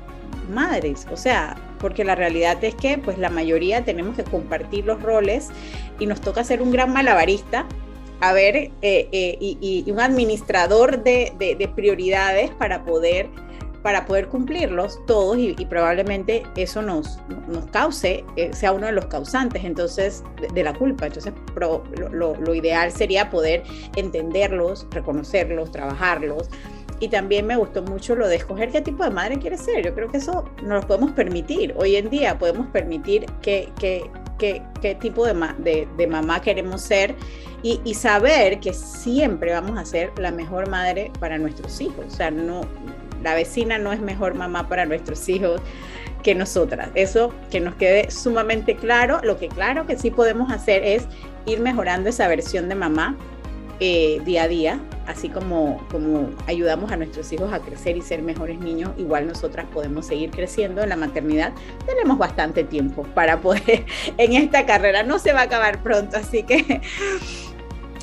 madres, 0.51 1.07
o 1.11 1.17
sea, 1.17 1.57
porque 1.79 2.05
la 2.05 2.15
realidad 2.15 2.63
es 2.63 2.75
que 2.75 2.99
pues 2.99 3.19
la 3.19 3.31
mayoría 3.31 3.85
tenemos 3.85 4.17
que 4.17 4.25
compartir 4.25 4.85
los 4.85 5.03
roles 5.03 5.49
y 5.99 6.07
nos 6.07 6.21
toca 6.21 6.45
ser 6.45 6.63
un 6.63 6.71
gran 6.71 6.93
malabarista, 6.93 7.67
a 8.21 8.33
ver, 8.33 8.57
eh, 8.57 8.71
eh, 8.83 9.37
y, 9.41 9.85
un 9.91 9.99
administrador 9.99 11.03
de, 11.03 11.33
de 11.39 11.69
prioridades 11.69 12.51
para 12.53 12.85
poder 12.85 13.29
para 13.83 14.07
poder 14.07 14.29
cumplirlos 14.29 15.01
todos 15.07 15.37
y, 15.39 15.53
probablemente 15.67 16.45
eso 16.57 16.83
nos, 16.83 17.19
nos 17.49 17.67
cause, 17.67 18.25
eh, 18.37 18.53
sea 18.53 18.73
uno 18.73 18.87
de 18.87 18.93
los 18.93 19.07
causantes 19.07 19.65
entonces 19.65 20.23
de, 20.55 20.63
la 20.63 20.73
culpa. 20.73 21.07
Entonces 21.07 21.33
lo, 21.57 22.55
ideal 22.55 22.93
sería 22.93 23.29
poder 23.31 23.65
entenderlos, 23.97 24.87
reconocerlos, 24.91 25.73
trabajarlos. 25.73 26.49
Y 27.03 27.09
también 27.09 27.49
me 27.49 27.57
gustó 27.57 27.83
mucho 27.83 28.15
lo 28.15 28.29
de 28.29 28.37
escoger 28.37 28.71
qué 28.71 28.81
tipo 28.81 29.03
de 29.03 29.11
madre 29.11 29.37
quieres 29.41 29.63
ser. 29.63 29.85
Yo 29.85 29.93
creo 29.93 30.09
que 30.09 30.19
eso 30.19 30.45
nos 30.63 30.83
lo 30.83 30.87
podemos 30.87 31.11
permitir. 31.11 31.75
Hoy 31.77 31.97
en 31.97 32.09
día 32.11 32.39
podemos 32.39 32.69
permitir 32.69 33.27
qué, 33.43 33.71
qué, 33.81 34.09
qué, 34.39 34.63
qué 34.81 34.95
tipo 34.95 35.27
de, 35.27 35.35
de, 35.59 35.89
de, 35.97 36.07
mamá 36.07 36.41
queremos 36.41 36.81
ser 36.81 37.17
y, 37.61 37.81
y, 37.83 37.95
saber 37.95 38.61
que 38.61 38.73
siempre 38.73 39.53
vamos 39.53 39.77
a 39.77 39.85
ser 39.85 40.17
la 40.17 40.31
mejor 40.31 40.69
madre 40.69 41.11
para 41.19 41.39
nuestros 41.39 41.81
hijos. 41.81 42.07
O 42.07 42.11
sea, 42.11 42.31
no, 42.31 42.61
la 43.21 43.35
vecina 43.35 43.79
no 43.79 43.93
es 43.93 43.99
mejor 43.99 44.35
mamá 44.35 44.69
para 44.69 44.87
nuestros 44.87 45.29
hijos 45.29 45.61
que 46.23 46.37
nosotras. 46.37 46.89
Eso 46.95 47.35
que 47.51 47.59
nos 47.59 47.75
quede 47.75 48.13
sumamente 48.13 48.77
claro. 48.77 49.19
Lo 49.25 49.41
que 49.41 49.49
claro 49.49 49.89
que 49.89 49.99
sí 49.99 50.13
podemos 50.13 50.53
hacer 50.53 50.85
es 50.85 51.03
ir 51.47 51.59
mejorando 51.59 52.11
esa 52.11 52.29
versión 52.29 52.69
de 52.69 52.77
mamá 52.77 53.17
eh, 53.81 54.21
día 54.25 54.45
a 54.45 54.49
día, 54.49 54.81
así 55.07 55.29
como, 55.29 55.87
como 55.91 56.31
ayudamos 56.47 56.93
a 56.93 56.97
nuestros 56.97 57.33
hijos 57.33 57.53
a 57.53 57.61
crecer 57.61 57.97
y 57.97 58.03
ser 58.03 58.23
mejores 58.23 58.59
niños, 58.59 58.91
igual 58.99 59.27
nosotras 59.27 59.67
podemos 59.73 60.07
seguir 60.07 60.31
creciendo 60.31 60.83
en 60.83 60.89
la 60.89 60.97
maternidad. 60.97 61.53
Tenemos 61.87 62.19
bastante 62.19 62.65
tiempo 62.65 63.05
para 63.15 63.41
poder 63.41 63.85
en 64.19 64.33
esta 64.35 64.67
carrera, 64.67 65.03
no 65.03 65.19
se 65.19 65.33
va 65.33 65.41
a 65.41 65.45
acabar 65.45 65.83
pronto, 65.83 66.17
así 66.17 66.43
que 66.43 66.81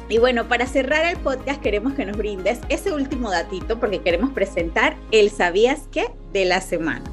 y 0.09 0.17
bueno, 0.17 0.47
para 0.47 0.65
cerrar 0.65 1.05
el 1.05 1.17
podcast 1.17 1.61
queremos 1.61 1.93
que 1.93 2.03
nos 2.03 2.17
brindes 2.17 2.59
ese 2.67 2.91
último 2.91 3.29
datito 3.29 3.79
porque 3.79 4.01
queremos 4.01 4.31
presentar 4.31 4.97
el 5.11 5.29
¿Sabías 5.29 5.83
qué? 5.91 6.09
de 6.33 6.45
la 6.45 6.61
semana. 6.61 7.03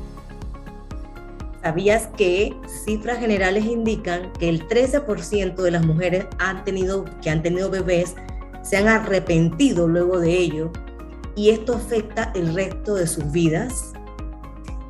¿Sabías 1.63 2.09
que 2.17 2.55
cifras 2.87 3.19
generales 3.19 3.67
indican 3.67 4.33
que 4.39 4.49
el 4.49 4.67
13% 4.67 5.57
de 5.57 5.71
las 5.71 5.85
mujeres 5.85 6.25
han 6.39 6.65
tenido, 6.65 7.05
que 7.21 7.29
han 7.29 7.43
tenido 7.43 7.69
bebés 7.69 8.15
se 8.67 8.77
han 8.77 8.89
arrepentido 8.89 9.87
luego 9.87 10.19
de 10.19 10.37
ello 10.37 10.71
y 11.37 11.51
esto 11.51 11.75
afecta 11.75 12.33
el 12.35 12.55
resto 12.55 12.95
de 12.95 13.07
sus 13.07 13.31
vidas? 13.31 13.93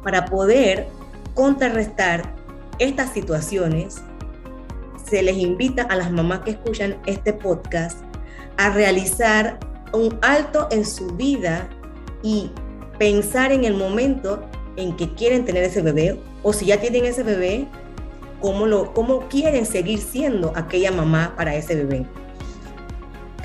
Para 0.02 0.24
poder 0.26 0.86
contrarrestar 1.34 2.34
estas 2.78 3.12
situaciones, 3.12 4.02
se 5.08 5.22
les 5.22 5.36
invita 5.36 5.82
a 5.82 5.96
las 5.96 6.10
mamás 6.10 6.40
que 6.40 6.52
escuchan 6.52 6.96
este 7.06 7.32
podcast 7.32 7.98
a 8.56 8.70
realizar 8.70 9.58
un 9.92 10.18
alto 10.22 10.68
en 10.70 10.84
su 10.84 11.08
vida 11.08 11.68
y 12.22 12.50
pensar 12.98 13.52
en 13.52 13.64
el 13.64 13.74
momento 13.74 14.42
en 14.76 14.96
que 14.96 15.12
quieren 15.14 15.44
tener 15.44 15.64
ese 15.64 15.82
bebé 15.82 16.20
o 16.42 16.52
si 16.52 16.66
ya 16.66 16.80
tienen 16.80 17.04
ese 17.04 17.22
bebé, 17.22 17.66
cómo, 18.40 18.66
lo, 18.66 18.94
cómo 18.94 19.28
quieren 19.28 19.66
seguir 19.66 19.98
siendo 19.98 20.52
aquella 20.56 20.92
mamá 20.92 21.34
para 21.36 21.54
ese 21.54 21.74
bebé. 21.74 22.06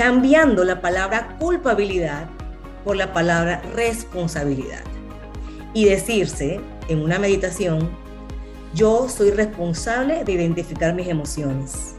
Cambiando 0.03 0.63
la 0.63 0.81
palabra 0.81 1.37
culpabilidad 1.37 2.27
por 2.83 2.95
la 2.95 3.13
palabra 3.13 3.61
responsabilidad. 3.75 4.81
Y 5.75 5.85
decirse 5.85 6.59
en 6.87 7.03
una 7.03 7.19
meditación, 7.19 7.87
yo 8.73 9.07
soy 9.07 9.29
responsable 9.29 10.23
de 10.23 10.31
identificar 10.31 10.95
mis 10.95 11.07
emociones. 11.07 11.93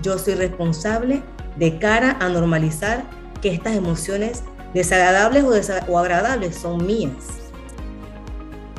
Yo 0.00 0.18
soy 0.18 0.32
responsable 0.32 1.22
de 1.58 1.78
cara 1.78 2.16
a 2.20 2.30
normalizar 2.30 3.04
que 3.42 3.50
estas 3.50 3.76
emociones 3.76 4.42
desagradables 4.72 5.44
o, 5.90 5.98
agradables 5.98 6.56
son 6.56 6.86
mías. 6.86 7.26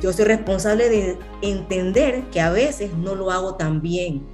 Yo 0.02 0.12
soy 0.14 0.26
responsable 0.26 0.90
de 0.90 1.20
entender 1.44 2.24
que 2.32 2.42
a 2.42 2.50
veces 2.50 2.92
no 2.96 3.14
lo 3.14 3.30
hago 3.30 3.54
tan 3.54 3.84
bien. 3.84 4.26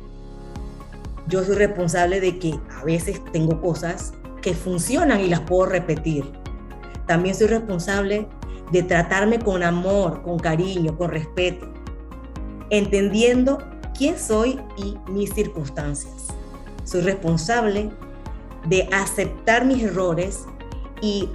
Yo 1.28 1.44
soy 1.44 1.56
responsable 1.56 2.22
de 2.22 2.40
que 2.40 2.60
a 2.80 2.84
veces 2.84 3.22
tengo 3.32 3.60
cosas 3.62 4.14
que 4.42 4.54
funcionan 4.54 5.20
y 5.20 5.28
las 5.28 5.42
puedo 5.42 5.66
repetir. 5.66 6.24
También 7.06 7.36
soy 7.36 7.48
responsable 7.48 8.28
de 8.72 8.84
tratarme 8.84 9.40
con 9.40 9.64
amor, 9.64 10.22
con 10.24 10.40
cariño, 10.40 10.98
con 10.98 11.12
respeto, 11.12 11.68
entendiendo 12.70 13.58
quién 13.98 14.18
soy 14.18 14.60
y 14.78 14.98
mis 15.12 15.34
circunstancias. 15.34 16.28
Soy 16.84 17.02
responsable 17.02 17.90
de 18.68 18.88
aceptar 18.92 19.66
mis 19.66 19.84
errores 19.84 20.46
y 21.02 21.30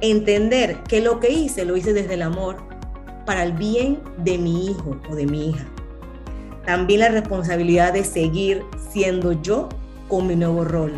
entender 0.00 0.82
que 0.84 1.00
lo 1.00 1.20
que 1.20 1.30
hice 1.30 1.64
lo 1.64 1.76
hice 1.76 1.92
desde 1.92 2.14
el 2.14 2.22
amor 2.22 2.56
para 3.26 3.42
el 3.42 3.52
bien 3.52 4.02
de 4.18 4.38
mi 4.38 4.66
hijo 4.66 4.96
o 5.10 5.14
de 5.14 5.26
mi 5.26 5.50
hija. 5.50 5.66
También 6.66 7.00
la 7.00 7.08
responsabilidad 7.08 7.92
de 7.92 8.04
seguir 8.04 8.64
siendo 8.94 9.32
yo 9.32 9.68
con 10.08 10.28
mi 10.28 10.36
nuevo 10.36 10.64
rol 10.64 10.92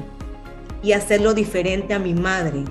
y 0.83 0.93
hacerlo 0.93 1.33
diferente 1.33 1.95
a 1.95 1.99
mi 1.99 2.13
madre. 2.13 2.63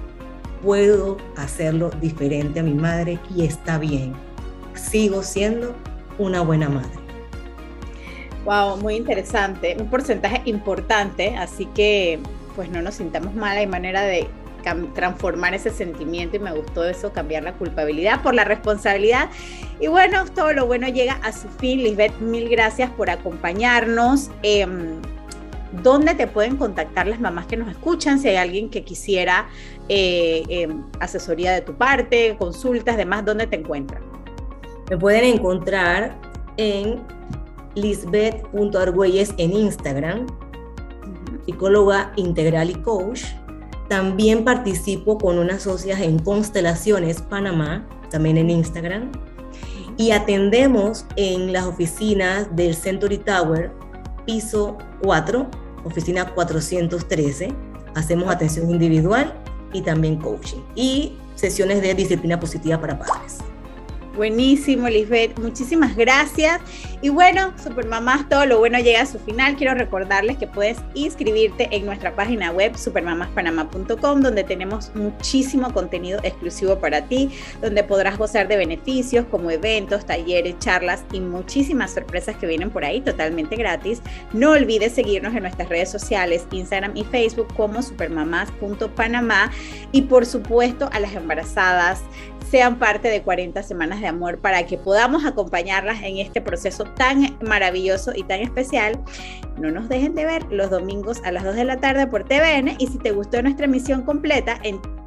Puedo 0.61 1.17
hacerlo 1.35 1.89
diferente 1.99 2.59
a 2.59 2.63
mi 2.63 2.75
madre 2.75 3.19
y 3.35 3.43
está 3.43 3.79
bien. 3.79 4.13
Sigo 4.75 5.23
siendo 5.23 5.75
una 6.19 6.41
buena 6.41 6.69
madre. 6.69 6.91
Wow, 8.45 8.77
muy 8.77 8.95
interesante. 8.95 9.75
Un 9.79 9.89
porcentaje 9.89 10.43
importante, 10.45 11.35
así 11.35 11.65
que 11.73 12.19
pues 12.55 12.69
no 12.69 12.83
nos 12.83 12.93
sintamos 12.93 13.33
mal. 13.33 13.57
Hay 13.57 13.67
manera 13.67 14.03
de 14.03 14.29
transformar 14.93 15.55
ese 15.55 15.71
sentimiento 15.71 16.37
y 16.37 16.39
me 16.39 16.51
gustó 16.51 16.83
eso, 16.85 17.11
cambiar 17.11 17.43
la 17.43 17.53
culpabilidad 17.53 18.21
por 18.21 18.35
la 18.35 18.43
responsabilidad. 18.43 19.29
Y 19.79 19.87
bueno, 19.87 20.25
todo 20.35 20.53
lo 20.53 20.67
bueno 20.67 20.87
llega 20.87 21.13
a 21.23 21.31
su 21.31 21.47
fin. 21.49 21.81
Lisbeth, 21.81 22.19
mil 22.19 22.47
gracias 22.47 22.91
por 22.91 23.09
acompañarnos. 23.09 24.29
Em, 24.43 25.01
¿Dónde 25.81 26.15
te 26.15 26.27
pueden 26.27 26.57
contactar 26.57 27.07
las 27.07 27.19
mamás 27.19 27.45
que 27.47 27.57
nos 27.57 27.69
escuchan? 27.69 28.19
Si 28.19 28.27
hay 28.29 28.35
alguien 28.35 28.69
que 28.69 28.83
quisiera 28.83 29.47
eh, 29.89 30.43
em, 30.49 30.83
asesoría 30.99 31.53
de 31.53 31.61
tu 31.61 31.73
parte, 31.73 32.35
consultas, 32.37 32.97
demás, 32.97 33.25
¿dónde 33.25 33.47
te 33.47 33.55
encuentran? 33.55 34.01
Me 34.89 34.97
pueden 34.97 35.23
encontrar 35.25 36.15
en 36.57 37.01
lisbeth.argüelles 37.75 39.33
en 39.37 39.53
Instagram, 39.53 40.27
psicóloga 41.45 42.13
integral 42.15 42.69
y 42.69 42.75
coach 42.75 43.23
también 43.87 44.43
participo 44.43 45.17
con 45.17 45.37
unas 45.37 45.63
socias 45.63 46.01
en 46.01 46.17
Constelaciones 46.19 47.21
Panamá, 47.21 47.85
también 48.09 48.37
en 48.37 48.49
Instagram. 48.49 49.11
Y 49.97 50.11
atendemos 50.11 51.05
en 51.15 51.53
las 51.53 51.65
oficinas 51.65 52.53
del 52.55 52.75
Century 52.75 53.17
Tower, 53.19 53.71
piso 54.25 54.77
4, 55.03 55.47
oficina 55.85 56.33
413. 56.33 57.53
Hacemos 57.95 58.29
atención 58.29 58.69
individual 58.69 59.33
y 59.71 59.81
también 59.81 60.17
coaching. 60.17 60.59
Y 60.75 61.13
sesiones 61.35 61.81
de 61.81 61.93
disciplina 61.93 62.39
positiva 62.39 62.79
para 62.81 62.99
padres. 62.99 63.37
Buenísimo, 64.15 64.87
Lisbeth. 64.87 65.37
Muchísimas 65.39 65.95
gracias. 65.95 66.61
Y 67.01 67.09
bueno, 67.09 67.53
Supermamás, 67.61 68.27
todo 68.29 68.45
lo 68.45 68.59
bueno 68.59 68.79
llega 68.79 69.01
a 69.01 69.05
su 69.05 69.19
final. 69.19 69.55
Quiero 69.55 69.73
recordarles 69.73 70.37
que 70.37 70.47
puedes 70.47 70.77
inscribirte 70.93 71.67
en 71.71 71.85
nuestra 71.85 72.15
página 72.15 72.51
web 72.51 72.77
supermamaspanama.com, 72.77 74.21
donde 74.21 74.43
tenemos 74.43 74.93
muchísimo 74.95 75.73
contenido 75.73 76.19
exclusivo 76.23 76.79
para 76.79 77.07
ti, 77.07 77.29
donde 77.61 77.83
podrás 77.83 78.17
gozar 78.17 78.47
de 78.47 78.57
beneficios 78.57 79.25
como 79.29 79.51
eventos, 79.51 80.05
talleres, 80.05 80.57
charlas 80.59 81.03
y 81.11 81.19
muchísimas 81.19 81.93
sorpresas 81.93 82.37
que 82.37 82.47
vienen 82.47 82.69
por 82.69 82.85
ahí 82.85 83.01
totalmente 83.01 83.55
gratis. 83.55 84.01
No 84.33 84.51
olvides 84.51 84.93
seguirnos 84.93 85.35
en 85.35 85.43
nuestras 85.43 85.69
redes 85.69 85.91
sociales, 85.91 86.47
Instagram 86.51 86.95
y 86.95 87.03
Facebook 87.03 87.53
como 87.55 87.81
supermamás.panamá 87.81 89.51
y 89.91 90.03
por 90.03 90.25
supuesto 90.25 90.89
a 90.91 90.99
las 90.99 91.13
embarazadas 91.13 92.01
sean 92.49 92.77
parte 92.77 93.07
de 93.09 93.21
40 93.21 93.63
semanas 93.63 94.01
de 94.01 94.07
amor 94.07 94.39
para 94.39 94.65
que 94.65 94.77
podamos 94.77 95.25
acompañarlas 95.25 96.03
en 96.03 96.17
este 96.17 96.41
proceso 96.41 96.85
tan 96.95 97.37
maravilloso 97.41 98.11
y 98.15 98.23
tan 98.23 98.41
especial. 98.41 98.99
No 99.57 99.71
nos 99.71 99.87
dejen 99.87 100.15
de 100.15 100.25
ver 100.25 100.43
los 100.51 100.69
domingos 100.69 101.21
a 101.23 101.31
las 101.31 101.43
2 101.43 101.55
de 101.55 101.65
la 101.65 101.77
tarde 101.77 102.07
por 102.07 102.23
TVN 102.23 102.75
y 102.77 102.87
si 102.87 102.97
te 102.97 103.11
gustó 103.11 103.41
nuestra 103.41 103.65
emisión 103.65 104.01
completa, 104.01 104.59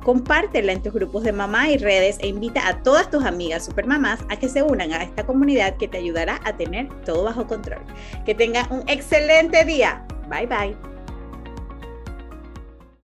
compártela 0.03 0.73
en 0.73 0.83
tus 0.83 0.95
grupos 0.95 1.23
de 1.25 1.33
mamá 1.33 1.69
y 1.69 1.77
redes 1.77 2.19
e 2.21 2.29
invita 2.29 2.67
a 2.67 2.83
todas 2.83 3.11
tus 3.11 3.25
amigas 3.25 3.67
supermamás 3.67 4.21
a 4.31 4.37
que 4.37 4.49
se 4.49 4.63
unan 4.63 4.93
a 4.93 5.03
esta 5.03 5.27
comunidad 5.27 5.77
que 5.77 5.89
te 5.89 5.99
ayudará 5.99 6.41
a 6.45 6.57
tener 6.57 6.89
todo 7.05 7.25
bajo 7.25 7.47
control. 7.47 7.83
Que 8.25 8.35
tengan 8.35 8.67
un 8.73 8.89
excelente 8.89 9.65
día. 9.65 10.07
Bye 10.31 10.47
bye. 10.47 10.98